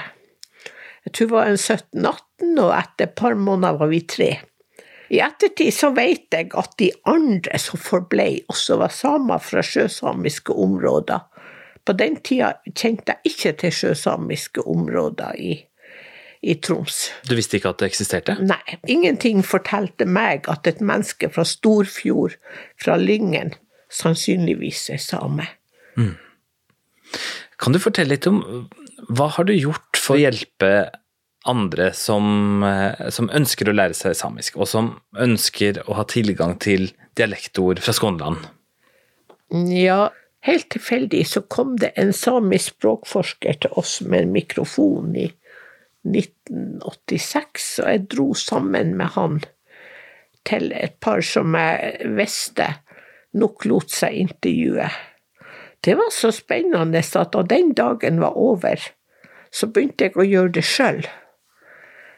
Jeg 1.13 1.19
tror 1.19 1.29
det 1.29 1.35
var 1.37 1.51
en 1.51 1.59
17-18, 1.61 2.53
og 2.63 2.71
etter 2.73 3.05
et 3.05 3.15
par 3.21 3.35
måneder 3.37 3.77
var 3.77 3.91
vi 3.91 3.99
tre. 4.09 4.31
I 5.13 5.19
ettertid 5.21 5.75
så 5.77 5.91
vet 5.93 6.33
jeg 6.33 6.49
at 6.57 6.73
de 6.81 6.89
andre 7.05 7.59
som 7.61 7.77
forblei, 7.77 8.39
også 8.49 8.79
var 8.81 8.95
samer 8.97 9.43
fra 9.45 9.61
sjøsamiske 9.61 10.57
områder. 10.57 11.27
På 11.85 11.93
den 11.99 12.17
tida 12.25 12.55
kjente 12.71 13.13
jeg 13.13 13.35
ikke 13.35 13.53
til 13.61 13.75
sjøsamiske 13.77 14.65
områder 14.65 15.37
i, 15.37 15.59
i 16.41 16.55
Troms. 16.65 17.11
Du 17.29 17.35
visste 17.37 17.59
ikke 17.59 17.75
at 17.75 17.85
det 17.85 17.91
eksisterte? 17.91 18.39
Nei, 18.41 18.79
ingenting 18.89 19.45
fortalte 19.45 20.09
meg 20.09 20.49
at 20.49 20.65
et 20.71 20.81
menneske 20.81 21.29
fra 21.35 21.45
Storfjord, 21.45 22.39
fra 22.81 22.97
Lyngen, 22.97 23.53
sannsynligvis 23.93 24.89
er 24.97 25.05
same. 25.05 25.51
Kan 27.61 27.77
du 27.77 27.83
fortelle 27.85 28.17
litt 28.17 28.33
om 28.33 28.41
hva 29.13 29.29
har 29.37 29.45
du 29.45 29.53
gjort 29.53 29.99
for 30.01 30.17
å 30.17 30.23
hjelpe 30.23 30.73
andre 31.49 31.91
som, 31.97 32.63
eh, 32.63 33.09
som 33.11 33.31
ønsker 33.31 33.69
å 33.69 33.75
lære 33.75 33.97
seg 33.99 34.17
samisk, 34.17 34.57
og 34.57 34.69
som 34.69 35.01
ønsker 35.19 35.83
å 35.87 35.97
ha 35.99 36.05
tilgang 36.05 36.59
til 36.63 36.91
dialektord 37.19 37.83
fra 37.83 37.95
Skånland? 37.97 38.47
Ja, 39.51 40.11
helt 40.47 40.71
tilfeldig 40.73 41.27
så 41.29 41.43
kom 41.43 41.77
det 41.77 41.93
en 41.97 42.13
samisk 42.17 42.77
språkforsker 42.77 43.61
til 43.65 43.75
oss 43.77 44.01
med 44.01 44.23
en 44.23 44.33
mikrofon 44.33 45.17
i 45.17 45.29
1986, 46.07 47.79
og 47.83 47.91
jeg 47.91 48.07
dro 48.11 48.33
sammen 48.35 48.97
med 48.99 49.13
han 49.17 49.43
til 50.49 50.73
et 50.75 50.99
par 51.01 51.23
som 51.23 51.55
jeg 51.55 52.15
visste 52.17 52.73
nok 53.39 53.67
lot 53.69 53.93
seg 53.93 54.19
intervjue. 54.25 54.89
Det 55.83 55.95
var 55.99 56.11
så 56.15 56.31
spennende 56.35 57.03
at 57.03 57.33
da 57.35 57.43
den 57.47 57.73
dagen 57.75 58.21
var 58.23 58.39
over, 58.39 58.79
så 59.53 59.69
begynte 59.69 60.09
jeg 60.09 60.17
å 60.17 60.27
gjøre 60.27 60.55
det 60.59 60.65
sjøl. 60.67 61.03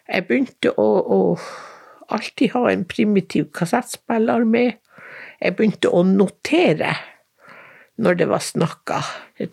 Jeg 0.08 0.26
begynte 0.28 0.74
å, 0.76 0.88
å 1.00 1.20
alltid 2.12 2.52
ha 2.54 2.68
en 2.70 2.84
primitiv 2.88 3.48
kassettspiller 3.56 4.44
med. 4.48 4.76
Jeg 5.40 5.56
begynte 5.56 5.92
å 5.92 6.02
notere 6.06 6.92
når 7.96 8.18
det 8.18 8.26
var 8.30 8.42
snakka. 8.42 9.00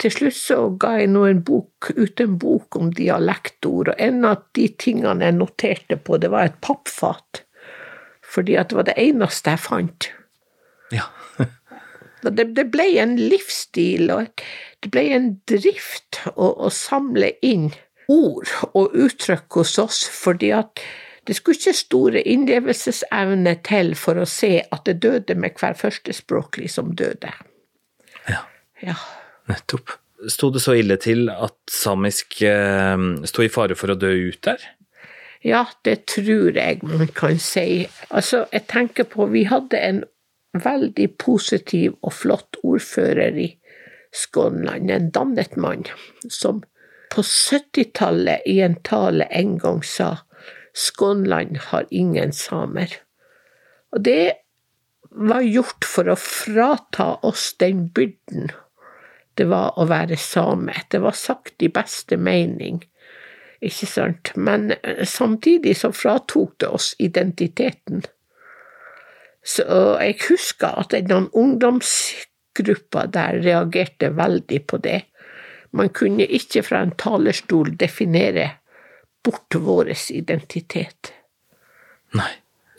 Til 0.02 0.14
slutt 0.14 0.38
så 0.38 0.58
ga 0.82 0.96
jeg 1.00 1.12
nå 1.14 1.24
en 1.30 1.44
bok, 1.46 1.92
ut 1.94 2.24
en 2.24 2.38
bok 2.42 2.78
om 2.80 2.90
dialektord, 2.98 3.94
og 3.94 4.02
en 4.02 4.26
av 4.28 4.44
de 4.58 4.68
tingene 4.82 5.30
jeg 5.30 5.38
noterte 5.38 5.98
på, 6.02 6.18
det 6.22 6.32
var 6.34 6.50
et 6.50 6.60
pappfat. 6.66 7.44
Fordi 8.32 8.58
at 8.58 8.72
det 8.72 8.80
var 8.80 8.90
det 8.90 8.98
eneste 9.02 9.56
jeg 9.56 9.66
fant. 9.68 10.12
Ja. 10.96 11.08
Det, 12.22 12.44
det 12.54 12.68
ble 12.70 12.84
en 13.02 13.16
livsstil, 13.18 14.12
og 14.14 14.44
det 14.86 14.92
ble 14.94 15.02
en 15.16 15.24
drift 15.50 16.20
å, 16.36 16.52
å 16.54 16.70
samle 16.70 17.32
inn 17.42 17.72
ord 18.10 18.50
og 18.74 18.96
uttrykk 18.98 19.62
hos 19.62 19.78
oss, 19.82 20.04
fordi 20.10 20.52
at 20.56 20.82
det 21.28 21.36
skulle 21.38 21.60
ikke 21.60 21.78
store 21.78 22.22
innlevelsesevne 22.26 23.56
til 23.66 23.94
for 24.00 24.18
å 24.18 24.28
se 24.30 24.56
at 24.64 24.86
det 24.90 24.98
døde 25.04 25.36
med 25.38 25.60
hver 25.60 25.78
førstespråklig 25.78 26.72
som 26.74 26.96
døde. 26.98 27.34
ja. 28.30 28.46
Ja. 28.82 28.98
Nettopp. 29.50 29.98
Sto 30.30 30.52
det 30.54 30.62
så 30.62 30.76
ille 30.78 30.98
til 31.02 31.30
at 31.34 31.56
samisk 31.70 32.42
eh, 32.46 32.98
sto 33.26 33.42
i 33.42 33.50
fare 33.50 33.78
for 33.78 33.94
å 33.94 33.98
dø 33.98 34.12
ut 34.30 34.42
der? 34.46 34.62
Ja, 35.42 35.66
det 35.86 36.06
tror 36.06 36.54
jeg 36.58 36.84
man 36.86 37.10
kan 37.18 37.40
si. 37.42 37.88
Altså, 38.10 38.46
jeg 38.54 38.68
tenker 38.70 39.08
på 39.10 39.26
Vi 39.34 39.48
hadde 39.50 39.80
en 39.82 40.04
veldig 40.54 41.08
positiv 41.18 41.96
og 42.02 42.14
flott 42.14 42.60
ordfører 42.62 43.38
i 43.40 43.48
Skånland, 44.14 44.92
en 44.92 45.10
dannet 45.16 45.56
mann, 45.56 45.86
som 46.28 46.62
på 47.12 47.24
70-tallet 47.28 48.48
i 48.48 48.60
en 48.64 48.78
tale 48.88 49.28
en 49.30 49.58
gang 49.62 49.82
sa 49.84 50.18
Skånland 50.74 51.58
har 51.68 51.90
ingen 51.92 52.32
samer. 52.32 52.94
Og 53.92 54.06
det 54.08 54.34
var 55.12 55.44
gjort 55.44 55.84
for 55.84 56.08
å 56.08 56.16
frata 56.16 57.10
oss 57.28 57.50
den 57.60 57.90
byrden 57.92 58.54
det 59.42 59.48
var 59.50 59.78
å 59.80 59.88
være 59.90 60.18
same. 60.20 60.76
Det 60.92 61.02
var 61.04 61.16
sagt 61.18 61.64
i 61.64 61.72
beste 61.72 62.18
mening, 62.20 62.82
ikke 63.62 63.88
sant, 63.88 64.34
men 64.36 64.72
eh, 64.82 65.06
samtidig 65.08 65.78
så 65.80 65.92
fratok 65.96 66.58
det 66.62 66.72
oss 66.74 66.92
identiteten. 67.00 68.04
Så 69.42 69.66
jeg 69.98 70.20
husker 70.28 70.78
at 70.84 70.94
den 70.94 71.30
ungdomsgruppa 71.34 73.08
der 73.10 73.40
reagerte 73.42 74.12
veldig 74.18 74.60
på 74.70 74.78
det. 74.84 75.00
Man 75.72 75.90
kunne 75.96 76.28
ikke 76.28 76.64
fra 76.68 76.82
en 76.84 76.94
talerstol 77.00 77.76
definere 77.80 78.50
bort 79.24 79.56
vår 79.56 79.94
identitet. 80.12 81.14
Nei. 82.18 82.32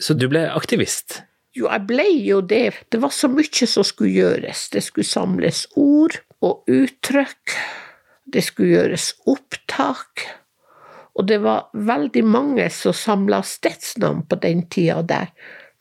Så 0.02 0.16
du 0.18 0.26
ble 0.30 0.48
aktivist? 0.50 1.20
Jo, 1.54 1.68
jeg 1.68 1.86
ble 1.86 2.06
jo 2.24 2.40
det. 2.40 2.86
Det 2.90 2.98
var 3.02 3.12
så 3.14 3.28
mye 3.30 3.68
som 3.68 3.84
skulle 3.86 4.14
gjøres. 4.16 4.68
Det 4.72 4.82
skulle 4.84 5.08
samles 5.08 5.66
ord 5.78 6.16
og 6.42 6.64
uttrykk. 6.70 7.56
Det 8.32 8.42
skulle 8.44 8.78
gjøres 8.78 9.12
opptak. 9.28 10.24
Og 11.12 11.28
det 11.28 11.42
var 11.44 11.68
veldig 11.76 12.24
mange 12.24 12.70
som 12.72 12.96
samla 12.96 13.42
stedsnavn 13.44 14.24
på 14.28 14.38
den 14.42 14.64
tida 14.72 15.02
der. 15.04 15.28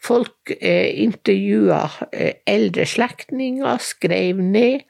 Folk 0.02 0.52
eh, 0.58 0.92
intervjua 1.04 1.86
eh, 2.12 2.42
eldre 2.50 2.88
slektninger, 2.90 3.78
skrev 3.80 4.42
ned. 4.44 4.84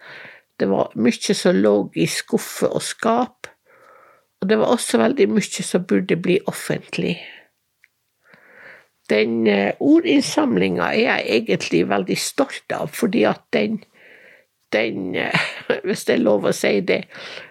Det 0.62 0.68
var 0.70 0.92
mye 1.02 1.34
som 1.34 1.58
lå 1.58 1.76
i 1.98 2.06
skuffer 2.06 2.70
og 2.70 2.84
skap. 2.86 3.48
Og 4.42 4.50
det 4.50 4.58
var 4.62 4.74
også 4.74 5.00
veldig 5.02 5.26
mye 5.34 5.66
som 5.66 5.86
burde 5.90 6.18
bli 6.22 6.36
offentlig. 6.50 7.16
Den 9.10 9.48
eh, 9.50 9.74
ordinnsamlinga 9.82 10.92
er 10.94 11.02
jeg 11.02 11.40
egentlig 11.40 11.82
veldig 11.90 12.18
stolt 12.18 12.76
av, 12.78 12.94
fordi 12.94 13.26
at 13.28 13.42
den, 13.54 13.82
den 14.74 15.16
eh, 15.18 15.50
Hvis 15.88 16.06
det 16.06 16.16
er 16.16 16.24
lov 16.24 16.46
å 16.46 16.54
si 16.56 16.78
det 16.86 17.02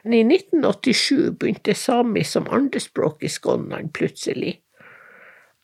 I 0.05 0.23
1987 0.23 1.35
begynte 1.41 1.75
samisk 1.75 2.37
som 2.37 2.49
andrespråk 2.53 3.27
i 3.27 3.33
Skånland 3.33 3.91
plutselig. 3.97 4.61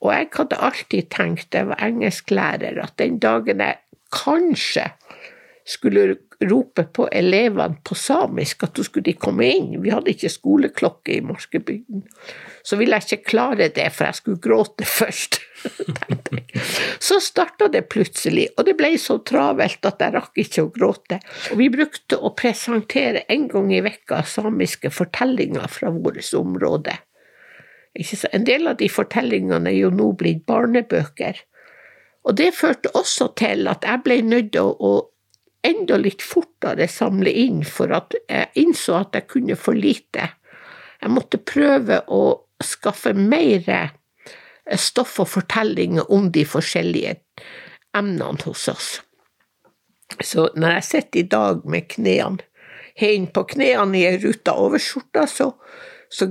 Og 0.03 0.13
jeg 0.13 0.31
hadde 0.35 0.63
alltid 0.67 1.11
tenkt, 1.15 1.55
jeg 1.55 1.71
var 1.71 1.83
engelsklærer, 1.85 2.83
at 2.83 2.99
den 2.99 3.21
dagen 3.23 3.63
jeg 3.63 3.79
kanskje 4.13 4.91
skulle 5.67 6.17
rope 6.51 6.85
på 6.95 7.09
elevene 7.13 7.81
på 7.85 7.97
samisk 7.99 8.63
at 8.67 8.77
de 8.77 8.85
skulle 8.87 9.15
komme 9.19 9.49
inn, 9.51 9.73
vi 9.83 9.91
hadde 9.91 10.13
ikke 10.13 10.31
skoleklokke 10.31 11.17
i 11.17 11.23
Morskebygden. 11.27 12.05
så 12.63 12.77
ville 12.77 12.99
jeg 12.99 13.07
ikke 13.07 13.31
klare 13.31 13.69
det, 13.75 13.89
for 13.95 14.07
jeg 14.07 14.19
skulle 14.21 14.43
gråte 14.43 14.87
først, 14.99 15.41
tenkte 15.63 16.39
jeg. 16.39 16.63
Så 17.03 17.19
starta 17.25 17.69
det 17.73 17.87
plutselig, 17.91 18.49
og 18.57 18.69
det 18.69 18.77
ble 18.79 18.93
så 19.01 19.19
travelt 19.27 19.87
at 19.89 20.03
jeg 20.03 20.15
rakk 20.15 20.39
ikke 20.45 20.67
å 20.67 20.71
gråte. 20.75 21.21
Og 21.51 21.61
vi 21.61 21.69
brukte 21.73 22.19
å 22.19 22.33
presentere 22.39 23.25
en 23.33 23.49
gang 23.51 23.73
i 23.75 23.83
vekka 23.85 24.23
samiske 24.27 24.93
fortellinger 24.95 25.67
fra 25.73 25.91
vårt 25.91 26.31
område. 26.37 26.95
En 28.33 28.45
del 28.45 28.69
av 28.69 28.77
de 28.77 28.89
fortellingene 28.93 29.71
er 29.73 29.79
jo 29.81 29.91
nå 29.91 30.13
blitt 30.21 30.45
barnebøker. 30.47 31.39
Og 32.27 32.35
det 32.37 32.51
førte 32.59 32.91
også 32.99 33.31
til 33.39 33.69
at 33.71 33.87
jeg 33.87 34.03
ble 34.05 34.21
nødt 34.27 34.53
til 34.57 34.75
å 34.75 34.95
enda 35.67 35.99
litt 36.01 36.25
fortere 36.25 36.89
samle 36.91 37.33
inn, 37.45 37.63
for 37.65 37.93
at 37.97 38.17
jeg 38.29 38.51
innså 38.63 39.01
at 39.01 39.17
jeg 39.19 39.29
kunne 39.33 39.59
for 39.59 39.77
lite. 39.77 40.31
Jeg 41.03 41.13
måtte 41.13 41.43
prøve 41.43 42.01
å 42.09 42.23
skaffe 42.63 43.13
mer 43.17 43.67
stoff 44.81 45.19
og 45.23 45.31
fortellinger 45.31 46.11
om 46.13 46.31
de 46.33 46.47
forskjellige 46.49 47.19
emnene 47.97 48.47
hos 48.47 48.69
oss. 48.73 48.91
Så 50.23 50.49
når 50.57 50.79
jeg 50.79 50.87
sitter 50.91 51.21
i 51.21 51.31
dag 51.31 51.65
med 51.69 51.89
knærne 51.93 52.45
hen 52.97 53.27
på 53.29 53.45
knærne 53.53 53.99
i 53.99 54.07
ei 54.09 54.21
ruta 54.23 54.55
overskjorte, 54.57 55.27
så, 55.29 55.51
så 56.09 56.31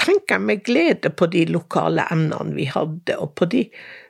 tenker 0.00 0.36
jeg 0.36 0.46
med 0.48 0.64
glede 0.66 1.12
på 1.14 1.28
de 1.30 1.44
lokale 1.50 2.06
emnene 2.10 2.56
vi 2.56 2.66
hadde, 2.70 3.14
og 3.20 3.36
på 3.38 3.46
de 3.52 3.66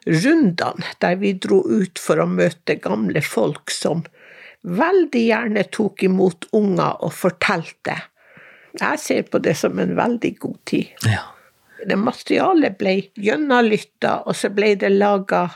rundene 0.06 0.94
der 1.02 1.18
vi 1.20 1.34
dro 1.36 1.60
ut 1.66 2.00
for 2.00 2.22
å 2.22 2.28
møte 2.30 2.78
gamle 2.80 3.22
folk 3.24 3.72
som 3.74 4.06
veldig 4.62 5.22
gjerne 5.24 5.64
tok 5.72 6.04
imot 6.06 6.50
unger 6.56 7.04
og 7.06 7.12
fortalte. 7.16 7.96
Jeg 8.78 9.02
ser 9.02 9.22
på 9.30 9.40
det 9.42 9.56
som 9.58 9.78
en 9.82 9.96
veldig 9.96 10.32
god 10.38 10.58
tid. 10.68 11.06
Ja. 11.08 11.24
Det 11.80 11.96
materialet 11.96 12.76
ble 12.78 12.94
gjennomlytta, 13.16 14.20
og 14.28 14.36
så 14.36 14.50
ble 14.52 14.74
det 14.78 14.92
laga 14.92 15.46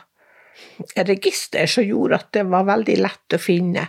register 0.97 1.69
som 1.69 1.85
gjorde 1.85 2.21
at 2.23 2.31
det 2.37 2.47
var 2.49 2.67
veldig 2.69 2.97
lett 3.03 3.37
å 3.37 3.41
finne. 3.43 3.89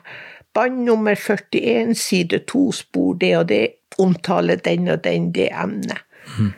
Band 0.56 0.84
nummer 0.88 1.16
41, 1.16 1.96
side 2.00 2.44
2, 2.52 2.66
spor 2.76 3.16
det 3.22 3.32
og 3.40 3.48
det, 3.52 3.64
omtaler 4.02 4.60
den 4.64 4.90
og 4.92 5.02
den 5.06 5.32
det 5.36 5.50
emnet. 5.56 6.04
Mm. 6.38 6.54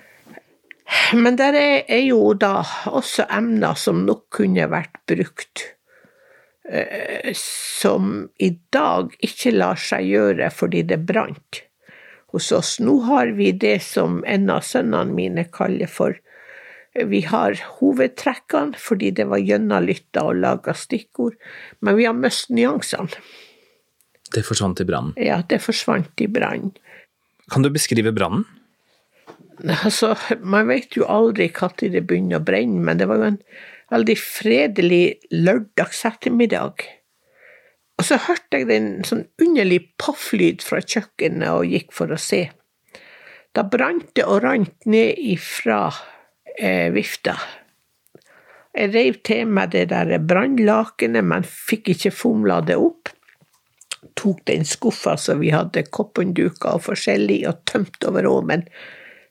Men 1.19 1.35
der 1.37 1.55
er, 1.57 1.81
er, 1.83 2.03
jo 2.07 2.31
da 2.39 2.61
også 2.87 3.25
emner 3.33 3.75
som 3.79 4.05
nok 4.07 4.27
kunne 4.37 4.69
vært 4.71 4.95
brukt, 5.09 5.65
som 7.33 8.27
i 8.43 8.49
dag 8.75 9.13
ikke 9.23 9.53
lar 9.55 9.79
seg 9.79 10.09
gjøre 10.09 10.49
fordi 10.51 10.83
det 10.89 10.99
brant 11.07 11.61
hos 12.35 12.51
oss. 12.51 12.77
Nå 12.83 12.99
har 13.07 13.31
vi 13.37 13.53
det 13.55 13.79
som 13.85 14.19
en 14.27 14.49
av 14.51 14.65
sønnene 14.67 15.15
mine 15.15 15.47
kaller 15.53 15.91
for 15.91 16.19
Vi 16.97 17.19
har 17.29 17.53
hovedtrekkene 17.77 18.79
fordi 18.81 19.11
det 19.13 19.27
var 19.29 19.37
gjennomlytta 19.37 20.23
og 20.31 20.39
laga 20.41 20.73
stikkord, 20.73 21.35
men 21.85 21.93
vi 21.95 22.07
har 22.07 22.15
mistet 22.17 22.55
nyansene. 22.57 23.21
Det 24.33 24.41
forsvant 24.43 24.81
i 24.81 24.85
brannen? 24.87 25.13
Ja, 25.21 25.43
det 25.45 25.61
forsvant 25.61 26.25
i 26.25 26.27
brannen. 26.27 26.73
Kan 27.53 27.61
du 27.61 27.69
beskrive 27.69 28.11
brannen? 28.11 28.47
Altså, 29.85 30.15
man 30.41 30.67
vet 30.69 30.97
jo 30.97 31.05
aldri 31.05 31.51
når 31.53 31.93
det 31.93 32.03
begynner 32.09 32.41
å 32.41 32.45
brenne, 32.45 32.81
men 32.81 32.97
det 32.97 33.07
var 33.09 33.21
jo 33.21 33.29
en 33.31 33.39
veldig 33.91 34.17
fredelig 34.19 35.03
lørdags 35.31 36.03
ettermiddag. 36.07 36.83
Og 37.97 38.05
så 38.05 38.19
hørte 38.27 38.59
jeg 38.59 38.69
en 38.75 38.89
sånn 39.07 39.25
underlig 39.41 39.81
pafflyd 40.01 40.61
fra 40.65 40.83
kjøkkenet 40.83 41.49
og 41.49 41.71
gikk 41.71 41.93
for 41.95 42.13
å 42.13 42.19
se. 42.21 42.43
Da 43.57 43.63
brant 43.65 44.11
det 44.17 44.27
og 44.27 44.43
rant 44.43 44.85
ned 44.85 45.17
ifra 45.17 45.87
eh, 46.59 46.93
vifta. 46.93 47.37
Jeg 48.77 48.93
reiv 48.93 49.15
til 49.25 49.49
meg 49.49 49.71
det 49.73 49.87
der 49.89 50.11
brannlakenet, 50.21 51.25
men 51.25 51.47
fikk 51.47 51.95
ikke 51.95 52.13
fomla 52.13 52.59
det 52.61 52.77
opp. 52.77 53.09
Tok 54.17 54.43
den 54.45 54.67
skuffa 54.69 55.15
som 55.17 55.41
vi 55.41 55.49
hadde 55.49 55.87
koppenduker 55.89 56.77
og 56.77 56.85
forskjellig, 56.85 57.39
og 57.49 57.63
tømte 57.65 58.11
over 58.11 58.29
åmen. 58.29 58.67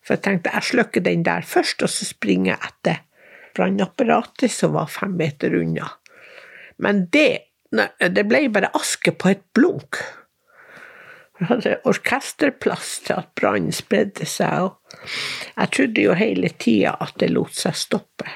For 0.02 0.16
jeg 0.16 0.24
tenkte 0.24 0.54
jeg 0.54 0.70
slukker 0.72 1.06
den 1.06 1.22
der 1.26 1.46
først, 1.46 1.86
og 1.86 1.92
så 1.92 2.08
springer 2.08 2.56
jeg 2.56 2.72
etter 2.72 3.04
brannapparatet 3.56 4.52
som 4.52 4.76
var 4.76 4.90
fem 4.92 5.16
meter 5.16 5.54
unna. 5.56 5.88
Men 6.82 7.06
det, 7.12 7.48
det 7.72 8.24
ble 8.28 8.46
bare 8.52 8.72
aske 8.76 9.14
på 9.16 9.32
et 9.32 9.44
blunk. 9.56 10.00
Vi 11.36 11.48
hadde 11.50 11.76
orkesterplass 11.84 12.98
til 13.04 13.18
at 13.18 13.32
brannen 13.36 13.74
spredde 13.74 14.24
seg, 14.28 14.70
og 14.70 15.08
jeg 15.56 15.72
trodde 15.76 16.04
jo 16.06 16.16
hele 16.16 16.48
tida 16.56 16.94
at 17.04 17.16
det 17.20 17.28
lot 17.32 17.56
seg 17.56 17.76
stoppe. 17.76 18.28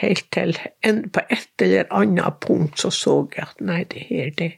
Helt 0.00 0.26
til 0.34 0.56
en, 0.82 1.04
på 1.12 1.22
et 1.30 1.64
eller 1.64 1.90
annet 1.94 2.40
punkt 2.42 2.80
så 2.80 2.90
så 2.90 3.18
jeg 3.36 3.44
at 3.44 3.60
nei, 3.62 3.82
det 3.84 4.06
her, 4.08 4.32
det, 4.38 4.50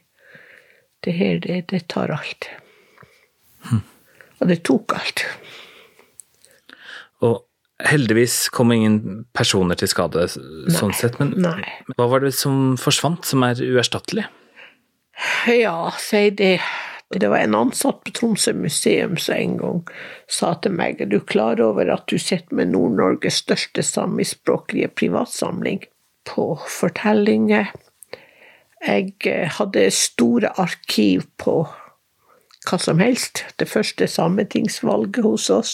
det 1.05 1.13
her, 1.13 1.39
det, 1.43 1.59
det 1.69 1.83
tar 1.91 2.15
alt. 2.15 2.49
Hm. 3.67 3.83
Og 4.39 4.47
det 4.49 4.61
tok 4.65 4.95
alt. 4.97 5.25
Og 7.27 7.46
heldigvis 7.83 8.47
kom 8.49 8.71
ingen 8.73 9.25
personer 9.37 9.77
til 9.77 9.89
skade 9.91 10.25
sånn 10.29 10.95
sett, 10.97 11.19
men 11.21 11.35
nei. 11.43 11.61
hva 11.97 12.09
var 12.09 12.25
det 12.25 12.33
som 12.35 12.75
forsvant, 12.81 13.25
som 13.27 13.45
er 13.45 13.61
uerstattelig? 13.61 14.25
Ja, 15.49 15.91
si 16.01 16.29
det. 16.29 16.59
Det 17.09 17.29
var 17.31 17.39
en 17.39 17.55
ansatt 17.55 18.01
på 18.03 18.11
Tromsø 18.11 18.51
museum 18.53 19.15
som 19.21 19.37
en 19.37 19.53
gang 19.61 19.77
sa 20.27 20.51
til 20.59 20.73
meg 20.75 20.99
er 21.01 21.07
du 21.07 21.21
klar 21.23 21.61
over 21.63 21.87
at 21.93 22.03
du 22.11 22.17
sitter 22.19 22.57
med 22.59 22.73
Nord-Norges 22.73 23.39
største 23.45 23.85
samiskspråklige 23.85 24.89
privatsamling 24.99 25.85
på 26.27 26.49
fortellinger. 26.67 27.71
Jeg 28.83 29.13
eh, 29.25 29.47
hadde 29.55 29.87
store 29.95 30.51
arkiv 30.59 31.23
på 31.39 31.61
hva 32.67 32.77
som 32.81 32.99
helst, 32.99 33.45
det 33.55 33.69
første 33.71 34.09
sametingsvalget 34.11 35.23
hos 35.23 35.47
oss. 35.53 35.73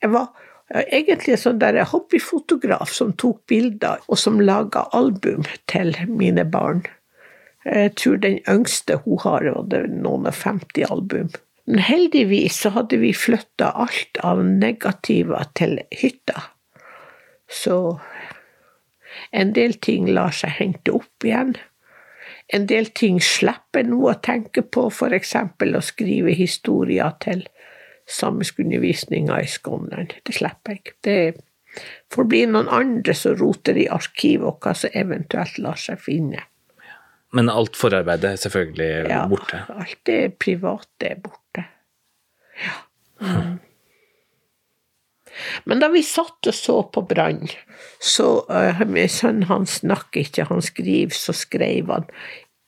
Jeg 0.00 0.14
var 0.16 0.32
egentlig 0.74 1.34
en 1.34 1.42
sånn 1.42 1.60
der 1.62 1.80
hobbyfotograf 1.88 2.92
som 2.92 3.14
tok 3.16 3.40
bilder, 3.48 4.02
og 4.08 4.20
som 4.20 4.40
laga 4.40 4.86
album 4.96 5.46
til 5.70 5.94
mine 6.08 6.44
barn. 6.44 6.84
Jeg 7.64 7.94
tror 8.00 8.20
den 8.22 8.38
yngste 8.48 9.00
hun 9.04 9.20
har, 9.24 9.48
var 9.48 9.88
noen 9.88 10.28
og 10.28 10.34
50 10.34 10.88
album. 10.88 11.32
Men 11.68 11.82
heldigvis 11.84 12.62
så 12.62 12.72
hadde 12.72 12.96
vi 13.00 13.12
flytta 13.12 13.74
alt 13.76 14.20
av 14.24 14.40
negativer 14.44 15.50
til 15.58 15.76
hytta. 15.92 16.46
Så 17.48 17.98
en 19.32 19.52
del 19.56 19.76
ting 19.84 20.08
lar 20.08 20.32
seg 20.36 20.56
hente 20.60 20.94
opp 20.96 21.24
igjen. 21.24 21.56
En 22.48 22.64
del 22.70 22.88
ting 22.96 23.20
slipper 23.20 23.84
noe 23.84 24.14
å 24.14 24.20
tenke 24.24 24.62
på, 24.64 24.86
f.eks. 24.88 25.34
å 25.60 25.84
skrive 25.84 26.32
historier 26.36 27.12
til 27.20 27.44
samiskundervisninga 28.08 29.40
i 29.42 29.46
Skånland. 29.50 30.14
Det 30.24 30.34
slipper 30.38 30.78
jeg. 30.78 30.94
Det 31.04 31.18
får 32.14 32.28
bli 32.30 32.44
noen 32.48 32.70
andre 32.72 33.14
som 33.14 33.36
roter 33.38 33.78
i 33.78 33.88
arkivet, 33.92 34.46
og 34.48 34.64
hva 34.64 34.74
som 34.76 34.94
eventuelt 34.96 35.58
lar 35.62 35.78
seg 35.80 36.00
finne. 36.02 36.42
Men 37.36 37.52
alt 37.52 37.76
forarbeidet 37.76 38.32
er 38.32 38.40
selvfølgelig 38.40 38.90
ja, 39.12 39.22
borte? 39.28 39.60
Ja, 39.60 39.80
alt 39.84 40.00
det 40.08 40.20
private 40.40 41.10
er 41.10 41.18
borte. 41.20 41.64
Ja. 42.58 42.76
Mm. 43.20 43.58
Men 45.68 45.82
da 45.82 45.90
vi 45.92 46.00
satt 46.02 46.48
og 46.50 46.56
så 46.56 46.80
på 46.90 47.04
Brann, 47.06 47.44
så 48.02 48.40
uh, 48.48 48.80
min 48.88 49.10
sønn 49.12 49.44
han 49.50 49.68
snakker 49.68 50.24
ikke, 50.24 50.48
han 50.48 50.64
skriver, 50.64 51.14
så 51.14 51.36
skrev 51.36 51.92
han 51.92 52.08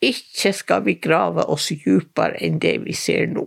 ikke 0.00 0.52
skal 0.56 0.84
vi 0.86 0.96
grave 1.02 1.44
oss 1.52 1.68
dypere 1.84 2.38
enn 2.40 2.60
det 2.62 2.78
vi 2.86 2.94
ser 2.96 3.28
nå. 3.32 3.46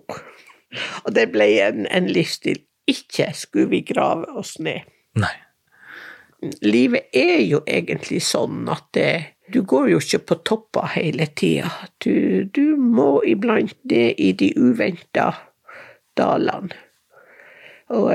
Og 1.06 1.14
det 1.16 1.30
ble 1.34 1.50
en, 1.64 1.88
en 1.88 2.10
livsstil. 2.10 2.62
Ikke 2.90 3.30
skulle 3.38 3.72
vi 3.72 3.84
grave 3.88 4.28
oss 4.40 4.58
ned. 4.60 4.84
Nei. 5.20 5.36
Livet 6.66 7.14
er 7.16 7.40
jo 7.46 7.62
egentlig 7.70 8.20
sånn 8.26 8.66
at 8.72 8.90
det, 8.98 9.12
du 9.54 9.62
går 9.64 9.94
jo 9.94 10.02
ikke 10.04 10.24
på 10.28 10.40
topper 10.50 10.90
hele 10.98 11.30
tida. 11.32 11.72
Du, 12.04 12.44
du 12.52 12.76
må 12.76 13.22
iblant 13.28 13.78
ned 13.88 14.20
i 14.20 14.34
de 14.36 14.52
uventa 14.60 15.30
dalene. 16.20 16.76
Og 17.94 18.10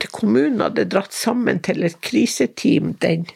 til 0.00 0.10
kommunen 0.14 0.62
hadde 0.64 0.88
dratt 0.88 1.14
sammen 1.14 1.60
til 1.62 1.84
et 1.84 1.98
kriseteam 2.02 2.94
den 3.02 3.26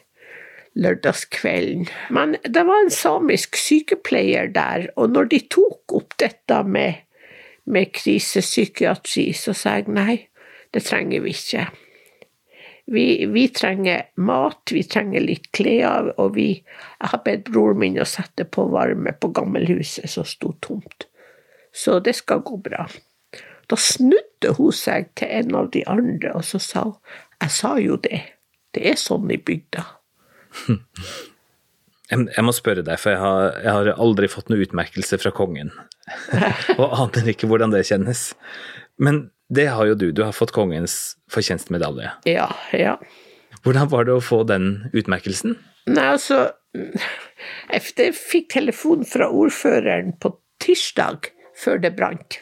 lørdagskvelden. 0.75 1.89
Men 2.15 2.37
det 2.43 2.65
var 2.67 2.83
en 2.83 2.93
samisk 2.95 3.59
sykepleier 3.59 4.51
der, 4.55 4.89
og 4.97 5.13
når 5.15 5.31
de 5.35 5.41
tok 5.53 5.95
opp 5.99 6.17
dette 6.23 6.63
med 6.67 7.03
med 7.65 7.93
krisepsykiatri, 7.97 9.31
så 9.37 9.55
sa 9.57 9.79
jeg 9.79 9.93
nei, 9.93 10.19
det 10.75 10.85
trenger 10.85 11.25
vi 11.25 11.33
ikke. 11.35 11.69
Vi, 12.87 13.05
vi 13.33 13.47
trenger 13.49 14.11
mat, 14.21 14.69
vi 14.73 14.83
trenger 14.85 15.25
litt 15.25 15.49
klær, 15.57 16.11
og 16.21 16.35
vi 16.37 16.49
Jeg 16.53 17.11
har 17.13 17.23
bedt 17.25 17.49
broren 17.49 17.81
min 17.81 17.99
å 18.01 18.05
sette 18.09 18.45
på 18.45 18.67
varme 18.73 19.15
på 19.17 19.31
gammelhuset 19.33 20.11
som 20.11 20.27
sto 20.29 20.53
tomt. 20.61 21.09
Så 21.73 21.99
det 22.01 22.17
skal 22.21 22.45
gå 22.45 22.59
bra. 22.61 22.87
Da 23.69 23.77
snudde 23.81 24.53
hun 24.59 24.73
seg 24.77 25.15
til 25.17 25.33
en 25.41 25.55
av 25.57 25.71
de 25.73 25.85
andre, 25.89 26.35
og 26.37 26.45
så 26.45 26.61
sa 26.61 26.85
hun 26.91 26.99
Jeg 27.41 27.51
sa 27.51 27.77
jo 27.81 27.97
det. 27.97 28.21
Det 28.75 28.85
er 28.91 28.99
sånn 29.01 29.31
i 29.31 29.39
bygda. 29.39 29.85
Jeg 32.15 32.45
må 32.45 32.53
spørre 32.55 32.85
deg, 32.85 32.99
for 33.01 33.11
jeg 33.15 33.19
har, 33.19 33.55
jeg 33.65 33.73
har 33.73 33.89
aldri 34.05 34.29
fått 34.31 34.51
noen 34.53 34.61
utmerkelse 34.67 35.17
fra 35.19 35.33
kongen. 35.35 35.71
og 36.81 36.97
aner 37.01 37.31
ikke 37.33 37.49
hvordan 37.51 37.75
det 37.75 37.85
kjennes. 37.89 38.33
Men 39.01 39.29
det 39.53 39.69
har 39.73 39.91
jo 39.91 39.99
du. 39.99 40.09
Du 40.13 40.25
har 40.25 40.35
fått 40.37 40.55
kongens 40.57 41.17
fortjenstmedalje. 41.33 42.15
Ja, 42.29 42.49
ja. 42.73 42.97
Hvordan 43.65 43.91
var 43.93 44.09
det 44.09 44.17
å 44.17 44.25
få 44.25 44.43
den 44.49 44.91
utmerkelsen? 44.93 45.57
Nei, 45.89 46.05
altså 46.17 46.47
Jeg 46.75 48.15
fikk 48.17 48.49
telefon 48.57 49.05
fra 49.07 49.29
ordføreren 49.31 50.17
på 50.21 50.33
tirsdag 50.65 51.31
før 51.61 51.79
det 51.85 51.93
brant. 51.95 52.41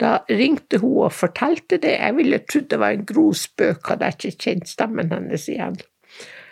Da 0.00 0.22
ringte 0.32 0.80
hun 0.80 1.04
og 1.04 1.14
fortalte 1.14 1.78
det. 1.78 1.94
Jeg 2.00 2.16
ville 2.16 2.40
trodd 2.48 2.70
det 2.72 2.80
var 2.80 2.96
en 2.96 3.06
grov 3.06 3.36
spøk, 3.38 3.84
hadde 3.92 4.08
jeg 4.08 4.18
ikke 4.18 4.48
kjent 4.48 4.72
stemmen 4.72 5.12
hennes 5.12 5.46
igjen 5.52 5.78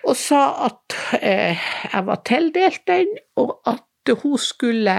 og 0.09 0.17
sa 0.17 0.43
at 0.69 0.97
eh, 1.21 1.69
jeg 1.93 2.07
var 2.07 2.23
tildelt 2.27 2.85
den, 2.89 3.15
og 3.41 3.59
at 3.69 4.13
hun 4.23 4.39
skulle 4.41 4.97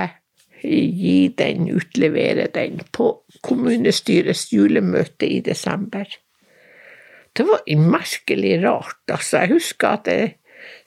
gi 0.64 1.30
den, 1.38 1.70
utlevere 1.76 2.48
den, 2.54 2.82
på 2.92 3.12
kommunestyrets 3.46 4.50
julemøte 4.54 5.28
i 5.28 5.40
desember. 5.46 6.10
Det 7.38 7.46
var 7.48 7.64
merkelig 7.78 8.58
rart, 8.64 9.04
altså. 9.08 9.44
Jeg 9.44 9.54
husker 9.54 9.88
at 9.88 10.08
jeg 10.08 10.36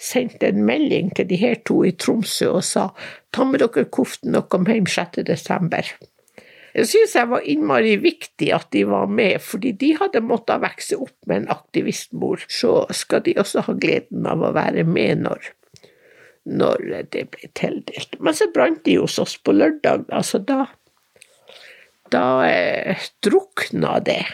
sendte 0.02 0.50
en 0.50 0.64
melding 0.68 1.12
til 1.16 1.28
de 1.30 1.38
her 1.40 1.60
to 1.66 1.82
i 1.84 1.94
Tromsø 1.96 2.50
og 2.58 2.64
sa 2.66 2.88
ta 3.32 3.46
med 3.48 3.62
dere 3.62 3.86
koften 3.88 4.36
og 4.36 4.50
kom 4.52 4.66
hjem 4.68 4.86
6. 4.90 5.22
desember. 5.26 5.86
Jeg 6.72 6.88
synes 6.88 7.14
jeg 7.16 7.28
var 7.28 7.44
innmari 7.44 7.96
viktig 8.00 8.48
at 8.56 8.70
de 8.72 8.86
var 8.88 9.06
med, 9.06 9.40
fordi 9.44 9.74
de 9.76 9.92
hadde 10.00 10.24
måttet 10.24 10.62
vokse 10.62 10.96
opp 10.96 11.16
med 11.28 11.42
en 11.42 11.50
aktivistmor. 11.52 12.44
Så 12.48 12.86
skal 12.96 13.24
de 13.26 13.36
også 13.40 13.66
ha 13.66 13.74
gleden 13.76 14.26
av 14.28 14.40
å 14.40 14.54
være 14.56 14.84
med 14.88 15.26
når, 15.26 15.52
når 16.48 17.06
det 17.14 17.26
ble 17.34 17.50
tildelt. 17.58 18.16
Men 18.20 18.36
så 18.36 18.48
brant 18.54 18.82
de 18.84 18.98
hos 18.98 19.18
oss 19.22 19.36
på 19.38 19.54
lørdag, 19.56 20.08
altså 20.12 20.42
da 20.42 20.66
Da 22.12 22.44
eh, 22.44 22.98
drukna 23.24 23.96
det. 24.04 24.26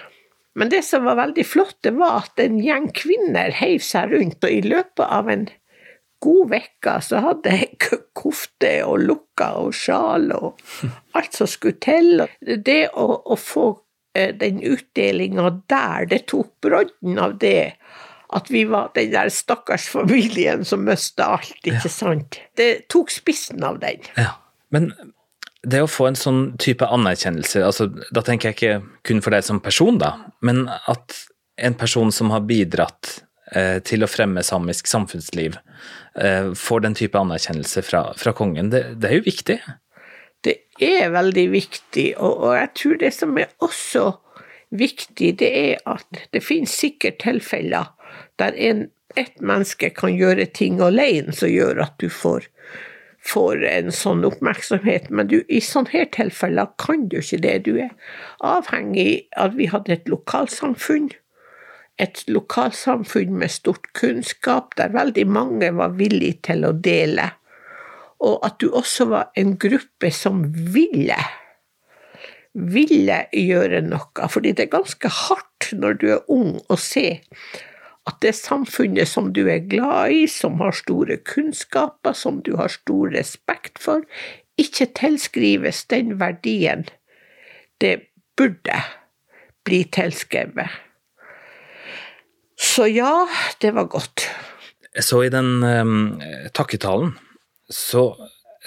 Men 0.58 0.68
det 0.72 0.80
som 0.82 1.04
var 1.06 1.14
veldig 1.14 1.44
flott, 1.46 1.76
det 1.86 1.92
var 1.94 2.24
at 2.24 2.40
en 2.42 2.56
gjeng 2.58 2.88
kvinner 2.90 3.52
heiv 3.54 3.84
seg 3.86 4.10
rundt, 4.10 4.42
og 4.42 4.50
i 4.50 4.64
løpet 4.64 5.04
av 5.06 5.30
en 5.30 5.44
god 6.18 6.54
uke 6.54 6.94
så 7.06 7.20
hadde 7.22 7.52
jeg 7.54 7.98
kofte 8.18 8.72
og 8.82 9.04
lukka 9.06 9.52
og 9.60 9.76
sjal 9.76 10.32
og 10.34 10.58
alt 11.18 11.38
som 11.38 11.50
skulle 11.50 11.78
til. 11.82 12.24
Det 12.42 12.88
å, 12.90 13.06
å 13.22 13.38
få 13.38 13.68
eh, 14.18 14.34
den 14.34 14.58
utdelinga 14.66 15.52
der, 15.70 16.08
det 16.10 16.24
tok 16.32 16.56
brodden 16.64 17.22
av 17.22 17.38
det. 17.38 17.76
At 18.36 18.50
vi 18.52 18.64
var 18.68 18.90
den 18.94 19.12
der 19.14 19.30
stakkars 19.32 19.86
familien 19.88 20.64
som 20.68 20.82
mista 20.84 21.30
alt, 21.38 21.60
ikke 21.64 21.88
sant. 21.92 22.40
Det 22.58 22.88
tok 22.92 23.12
spissen 23.12 23.64
av 23.64 23.80
den. 23.80 24.04
Ja. 24.18 24.34
Men 24.74 24.90
det 25.66 25.80
å 25.82 25.90
få 25.90 26.10
en 26.10 26.18
sånn 26.18 26.42
type 26.60 26.86
anerkjennelse, 26.86 27.62
altså, 27.66 27.88
da 28.14 28.22
tenker 28.24 28.50
jeg 28.50 28.58
ikke 28.58 28.74
kun 29.08 29.22
for 29.24 29.34
deg 29.34 29.46
som 29.46 29.62
person, 29.64 29.98
da, 30.00 30.12
men 30.44 30.66
at 30.68 31.16
en 31.58 31.74
person 31.74 32.12
som 32.14 32.30
har 32.30 32.44
bidratt 32.46 33.18
eh, 33.56 33.78
til 33.82 34.04
å 34.04 34.10
fremme 34.10 34.44
samisk 34.46 34.86
samfunnsliv, 34.90 35.58
eh, 36.20 36.52
får 36.54 36.84
den 36.84 36.96
type 36.98 37.18
anerkjennelse 37.18 37.82
fra, 37.86 38.04
fra 38.20 38.34
kongen, 38.36 38.70
det, 38.74 38.84
det, 39.02 39.10
er 39.10 39.18
jo 39.18 39.26
viktig? 39.26 39.58
Det 40.46 40.56
er 40.84 41.10
veldig 41.16 41.48
viktig, 41.56 42.08
og, 42.20 42.44
og 42.46 42.56
jeg 42.60 42.72
tror 42.78 43.02
det 43.02 43.12
som 43.16 43.34
er 43.40 43.50
også 43.64 44.06
viktig, 44.78 45.32
det 45.40 45.48
er 45.48 45.78
at 45.88 46.26
det 46.34 46.44
finnes 46.44 46.70
sikkert 46.70 47.18
tilfeller 47.24 47.88
der 48.40 48.56
en, 48.56 48.88
ett 49.16 49.40
menneske 49.40 49.90
kan 49.96 50.12
gjøre 50.14 50.46
ting 50.54 50.82
alene 50.84 51.32
som 51.34 51.50
gjør 51.50 51.80
at 51.86 51.96
du 52.02 52.10
får 52.12 52.46
får 53.28 53.64
en 53.66 53.92
sånn 53.92 54.24
oppmerksomhet, 54.26 55.08
men 55.10 55.28
du, 55.30 55.40
i 55.48 55.60
sånne 55.64 56.06
tilfeller 56.14 56.70
kan 56.80 57.08
du 57.10 57.18
ikke 57.20 57.40
det. 57.44 57.56
Du 57.66 57.72
er 57.76 57.90
avhengig 58.44 59.26
av 59.36 59.50
at 59.50 59.58
vi 59.58 59.68
hadde 59.72 59.96
et 59.96 60.08
lokalsamfunn, 60.10 61.10
et 61.98 62.22
lokalsamfunn 62.30 63.34
med 63.40 63.52
stort 63.52 63.90
kunnskap, 63.98 64.76
der 64.78 64.94
veldig 64.94 65.26
mange 65.28 65.72
var 65.76 65.96
villige 65.98 66.38
til 66.50 66.64
å 66.68 66.72
dele, 66.72 67.32
og 68.24 68.40
at 68.46 68.58
du 68.62 68.70
også 68.70 69.10
var 69.12 69.28
en 69.38 69.54
gruppe 69.60 70.10
som 70.14 70.42
ville 70.48 71.18
ville 72.58 73.18
gjøre 73.36 73.84
noe, 73.86 74.28
fordi 74.32 74.54
det 74.56 74.64
er 74.64 74.72
ganske 74.72 75.10
hardt 75.14 75.68
når 75.78 75.98
du 76.00 76.06
er 76.16 76.30
ung 76.32 76.56
å 76.66 76.78
se 76.80 77.20
at 78.08 78.20
det 78.24 78.34
samfunnet 78.38 79.08
som 79.10 79.32
du 79.36 79.44
er 79.50 79.66
glad 79.68 80.14
i, 80.14 80.24
som 80.30 80.58
har 80.62 80.76
store 80.76 81.18
kunnskaper, 81.28 82.16
som 82.16 82.40
du 82.46 82.54
har 82.58 82.72
stor 82.72 83.12
respekt 83.14 83.80
for, 83.82 84.04
ikke 84.58 84.88
tilskrives 84.98 85.84
den 85.92 86.16
verdien 86.20 86.86
det 87.82 87.94
burde 88.38 88.80
bli 89.66 89.84
tilskrevet. 89.94 90.70
Så 92.58 92.88
ja, 92.90 93.28
det 93.62 93.70
var 93.76 93.86
godt. 93.92 94.26
Så 94.98 95.22
i 95.22 95.30
den 95.30 95.62
um, 95.62 96.18
takketalen 96.56 97.12
så 97.70 98.10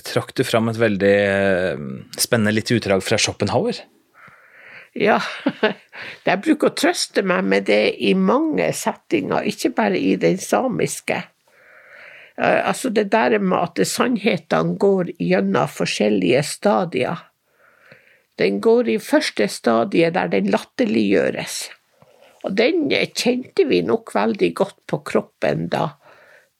trakk 0.07 0.31
du 0.37 0.45
fram 0.47 0.69
et 0.71 0.79
veldig 0.79 1.15
uh, 1.27 1.81
spennende 2.15 2.53
lite 2.55 2.77
utdrag 2.77 3.03
fra 3.03 3.19
Schopenhauer. 3.19 3.81
Ja, 4.97 5.21
jeg 6.27 6.41
bruker 6.43 6.71
å 6.71 6.75
trøste 6.75 7.23
meg 7.23 7.45
med 7.47 7.67
det 7.69 7.95
i 8.03 8.11
mange 8.17 8.67
settinger, 8.75 9.45
ikke 9.47 9.71
bare 9.77 9.99
i 9.99 10.17
den 10.19 10.39
samiske. 10.41 11.21
Altså 12.41 12.89
det 12.89 13.11
der 13.13 13.37
med 13.39 13.59
at 13.59 13.87
sannhetene 13.87 14.77
går 14.81 15.11
gjennom 15.19 15.69
forskjellige 15.69 16.41
stadier. 16.47 17.27
Den 18.39 18.61
går 18.63 18.89
i 18.89 18.97
første 19.03 19.45
stadiet 19.51 20.15
der 20.15 20.31
den 20.31 20.49
latterliggjøres. 20.49 21.69
Og 22.47 22.55
den 22.57 22.89
kjente 22.89 23.67
vi 23.69 23.83
nok 23.85 24.15
veldig 24.15 24.49
godt 24.57 24.79
på 24.89 25.01
kroppen 25.05 25.67
da, 25.69 25.91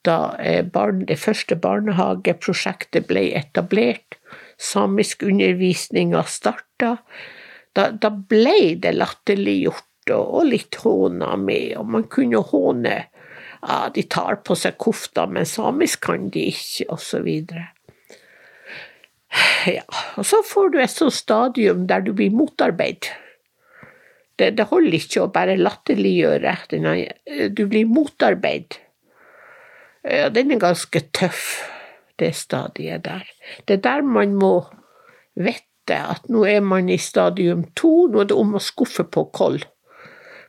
da 0.06 0.36
eh, 0.38 0.62
barn, 0.62 1.06
det 1.10 1.18
første 1.18 1.58
barnehageprosjektet 1.58 3.08
ble 3.10 3.32
etablert. 3.40 4.20
Samisk 4.62 5.26
undervisninga 5.26 6.22
starta 6.30 6.98
da, 7.78 7.92
da 7.92 8.12
ble 8.12 8.76
det 8.82 8.94
latterliggjort 8.98 10.12
og, 10.12 10.26
og 10.42 10.48
litt 10.50 10.76
håna 10.82 11.36
med, 11.40 11.78
og 11.80 11.92
man 11.96 12.08
kunne 12.12 12.42
håne 12.52 12.96
ja, 13.62 13.78
de 13.94 14.04
tar 14.10 14.42
på 14.46 14.58
seg 14.58 14.78
kofta, 14.82 15.28
men 15.30 15.46
samisk 15.46 16.08
kan 16.08 16.30
de 16.34 16.48
ikke, 16.50 16.88
og 16.90 17.02
så 17.04 17.22
videre. 17.26 17.70
Ja, 19.70 19.86
og 20.20 20.26
så 20.28 20.42
får 20.44 20.74
du 20.74 20.80
et 20.82 20.92
sånt 20.92 21.16
stadium 21.16 21.86
der 21.88 22.02
du 22.04 22.12
blir 22.18 22.34
motarbeidet. 22.36 23.14
Det, 24.40 24.56
det 24.58 24.66
holder 24.72 24.98
ikke 24.98 25.22
å 25.22 25.32
bare 25.32 25.60
latterliggjøre, 25.60 26.56
du 27.54 27.62
blir 27.70 27.86
motarbeidet. 27.86 28.80
Ja, 30.02 30.32
den 30.34 30.56
er 30.56 30.64
ganske 30.64 31.04
tøff, 31.14 31.62
det 32.18 32.32
stadiet 32.40 33.06
der. 33.06 33.28
Det 33.70 33.78
er 33.78 33.84
der 33.86 34.08
man 34.08 34.34
må 34.34 34.56
vite 35.38 35.71
at 35.90 36.30
nå 36.30 36.46
er 36.46 36.62
man 36.62 36.90
i 36.90 36.98
stadium 37.02 37.66
to, 37.76 38.08
nå 38.12 38.22
er 38.22 38.30
det 38.30 38.38
om 38.38 38.54
å 38.56 38.62
skuffe 38.62 39.04
på 39.04 39.26
koll. 39.34 39.60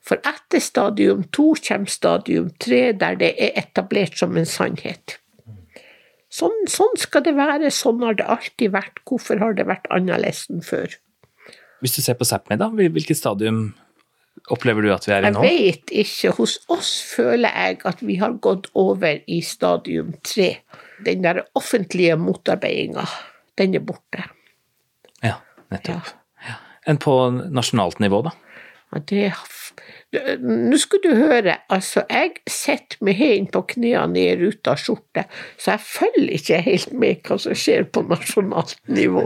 For 0.03 0.18
etter 0.27 0.61
stadium 0.61 1.23
to 1.33 1.53
kommer 1.62 1.90
stadium 1.90 2.51
tre, 2.61 2.92
der 2.92 3.16
det 3.21 3.35
er 3.38 3.55
etablert 3.62 4.18
som 4.18 4.37
en 4.37 4.49
sannhet. 4.49 5.18
Sånn, 6.33 6.64
sånn, 6.71 6.97
skal 6.99 7.25
det 7.27 7.35
være, 7.37 7.71
sånn 7.71 8.03
har 8.03 8.16
det 8.18 8.27
alltid 8.27 8.73
vært. 8.73 9.03
Hvorfor 9.09 9.38
har 9.42 9.55
det 9.55 9.68
vært 9.68 9.87
annerledes 9.92 10.47
enn 10.51 10.64
før? 10.64 10.97
Hvis 11.85 11.97
du 11.99 12.03
ser 12.03 12.16
på 12.18 12.27
Sápmi, 12.27 12.57
da, 12.59 12.71
hvilket 12.73 13.18
stadium 13.18 13.75
opplever 14.51 14.83
du 14.83 14.92
at 14.95 15.07
vi 15.07 15.14
er 15.14 15.27
i 15.29 15.33
nå? 15.35 15.42
Jeg 15.45 15.59
vet 15.61 15.95
ikke. 16.03 16.33
Hos 16.38 16.57
oss 16.73 16.92
føler 17.12 17.53
jeg 17.53 17.83
at 17.88 18.03
vi 18.03 18.16
har 18.23 18.38
gått 18.42 18.71
over 18.79 19.21
i 19.29 19.42
stadium 19.45 20.14
tre. 20.25 20.55
Den 21.05 21.27
der 21.27 21.45
offentlige 21.59 22.16
motarbeidinga, 22.18 23.05
den 23.61 23.77
er 23.79 23.85
borte. 23.87 24.25
Nettopp. 25.72 26.14
Ja. 26.46 26.58
Enn 26.87 26.98
på 27.00 27.16
nasjonalt 27.30 28.02
nivå, 28.02 28.24
da? 28.26 28.35
Det 29.08 29.30
Nå 30.42 30.76
skal 30.76 31.00
du 31.00 31.14
høre, 31.16 31.54
altså, 31.72 32.02
jeg 32.11 32.42
sitter 32.50 32.98
med 33.00 33.16
hendene 33.16 33.48
på 33.54 33.62
knærne 33.70 34.20
i 34.20 34.26
ei 34.28 34.35
ruta 34.37 34.74
skjorte, 34.76 35.24
så 35.56 35.72
jeg 35.72 35.85
følger 35.87 36.35
ikke 36.37 36.58
helt 36.66 36.92
med 36.92 37.22
hva 37.24 37.38
som 37.40 37.56
skjer 37.56 37.87
på 37.88 38.02
nasjonalt 38.11 38.76
nivå. 38.92 39.24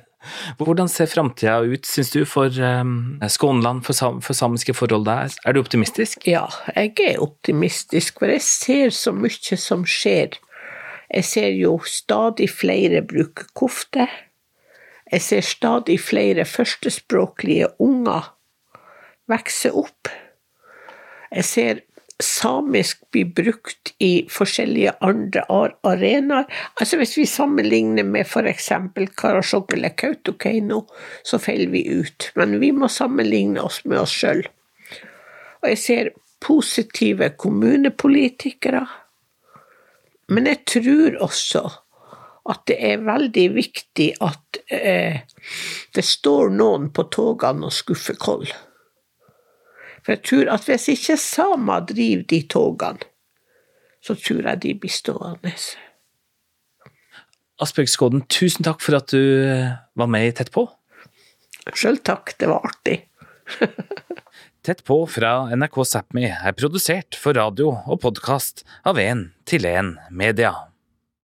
Hvordan 0.62 0.88
ser 0.88 1.10
framtida 1.12 1.58
ut, 1.68 1.84
syns 1.84 2.14
du, 2.14 2.22
for 2.24 2.48
um, 2.48 3.20
Skånland, 3.28 3.84
for, 3.84 3.92
sam 3.98 4.22
for, 4.24 4.32
samiske 4.32 4.72
forhold 4.72 5.04
der? 5.10 5.36
Er 5.44 5.52
du 5.52 5.60
optimistisk? 5.60 6.24
Ja, 6.24 6.46
jeg 6.72 6.96
er 7.04 7.20
optimistisk, 7.20 8.24
for 8.24 8.32
jeg 8.32 8.40
ser 8.48 8.96
så 8.96 9.12
mye 9.12 9.60
som 9.60 9.84
skjer. 9.84 10.40
Jeg 11.12 11.28
ser 11.28 11.52
jo 11.52 11.76
stadig 11.84 12.48
flere 12.48 13.04
bruke 13.04 13.44
kofte. 13.52 14.08
Jeg 15.14 15.22
ser 15.22 15.44
stadig 15.46 16.00
flere 16.02 16.42
førstespråklige 16.42 17.68
unger 17.78 18.32
vokse 19.30 19.70
opp. 19.70 20.08
Jeg 21.30 21.46
ser 21.46 21.82
samisk 22.22 23.04
bli 23.14 23.22
brukt 23.36 23.92
i 24.02 24.26
forskjellige 24.30 24.96
andre 25.06 25.44
arenaer. 25.86 26.48
Altså 26.80 26.98
Hvis 26.98 27.14
vi 27.18 27.28
sammenligner 27.30 28.06
med 28.06 28.26
f.eks. 28.26 28.72
Karasjok 29.14 29.76
eller 29.76 29.94
Kautokeino, 29.94 30.82
så 31.22 31.38
faller 31.38 31.70
vi 31.70 31.84
ut. 31.94 32.32
Men 32.34 32.58
vi 32.58 32.72
må 32.74 32.90
sammenligne 32.90 33.62
oss 33.62 33.84
med 33.84 34.02
oss 34.02 34.14
sjøl. 34.18 34.42
Og 35.62 35.70
jeg 35.70 35.78
ser 35.78 36.12
positive 36.42 37.30
kommunepolitikere. 37.38 38.82
Men 40.34 40.50
jeg 40.50 40.64
tror 40.74 41.22
også 41.22 41.68
at 42.50 42.66
det 42.68 42.76
er 42.90 43.04
veldig 43.04 43.46
viktig 43.54 44.10
at 44.24 44.60
eh, 44.72 45.22
det 45.96 46.04
står 46.04 46.52
noen 46.52 46.90
på 46.92 47.06
togene 47.14 47.70
og 47.70 47.74
skuffer 47.74 48.18
koll. 48.20 48.44
For 50.04 50.12
jeg 50.12 50.22
tror 50.28 50.52
at 50.52 50.68
hvis 50.68 50.90
ikke 50.92 51.16
samer 51.20 51.86
driver 51.88 52.26
de 52.28 52.42
togene, 52.52 53.10
så 54.04 54.16
tror 54.20 54.50
jeg 54.50 54.60
de 54.60 54.74
blir 54.76 54.92
stående. 54.92 55.54
Asbjørg 57.64 57.88
Skåden, 57.88 58.24
tusen 58.28 58.66
takk 58.66 58.82
for 58.84 58.98
at 58.98 59.08
du 59.14 59.22
eh, 59.22 59.72
var 59.96 60.10
med 60.10 60.28
i 60.28 60.34
Tett 60.36 60.52
på. 60.52 60.66
Sjøl 61.72 62.02
takk, 62.04 62.34
det 62.36 62.50
var 62.50 62.66
artig. 62.68 62.98
Tett 64.64 64.84
på 64.84 64.98
fra 65.08 65.32
NRK 65.52 65.80
Sápmi 65.88 66.26
er 66.28 66.56
produsert 66.56 67.16
for 67.20 67.36
radio 67.36 67.72
og 67.84 68.02
podkast 68.04 68.66
av 68.84 69.00
1 69.00 69.30
til 69.48 69.68
1 69.68 69.94
Media. 70.12 70.73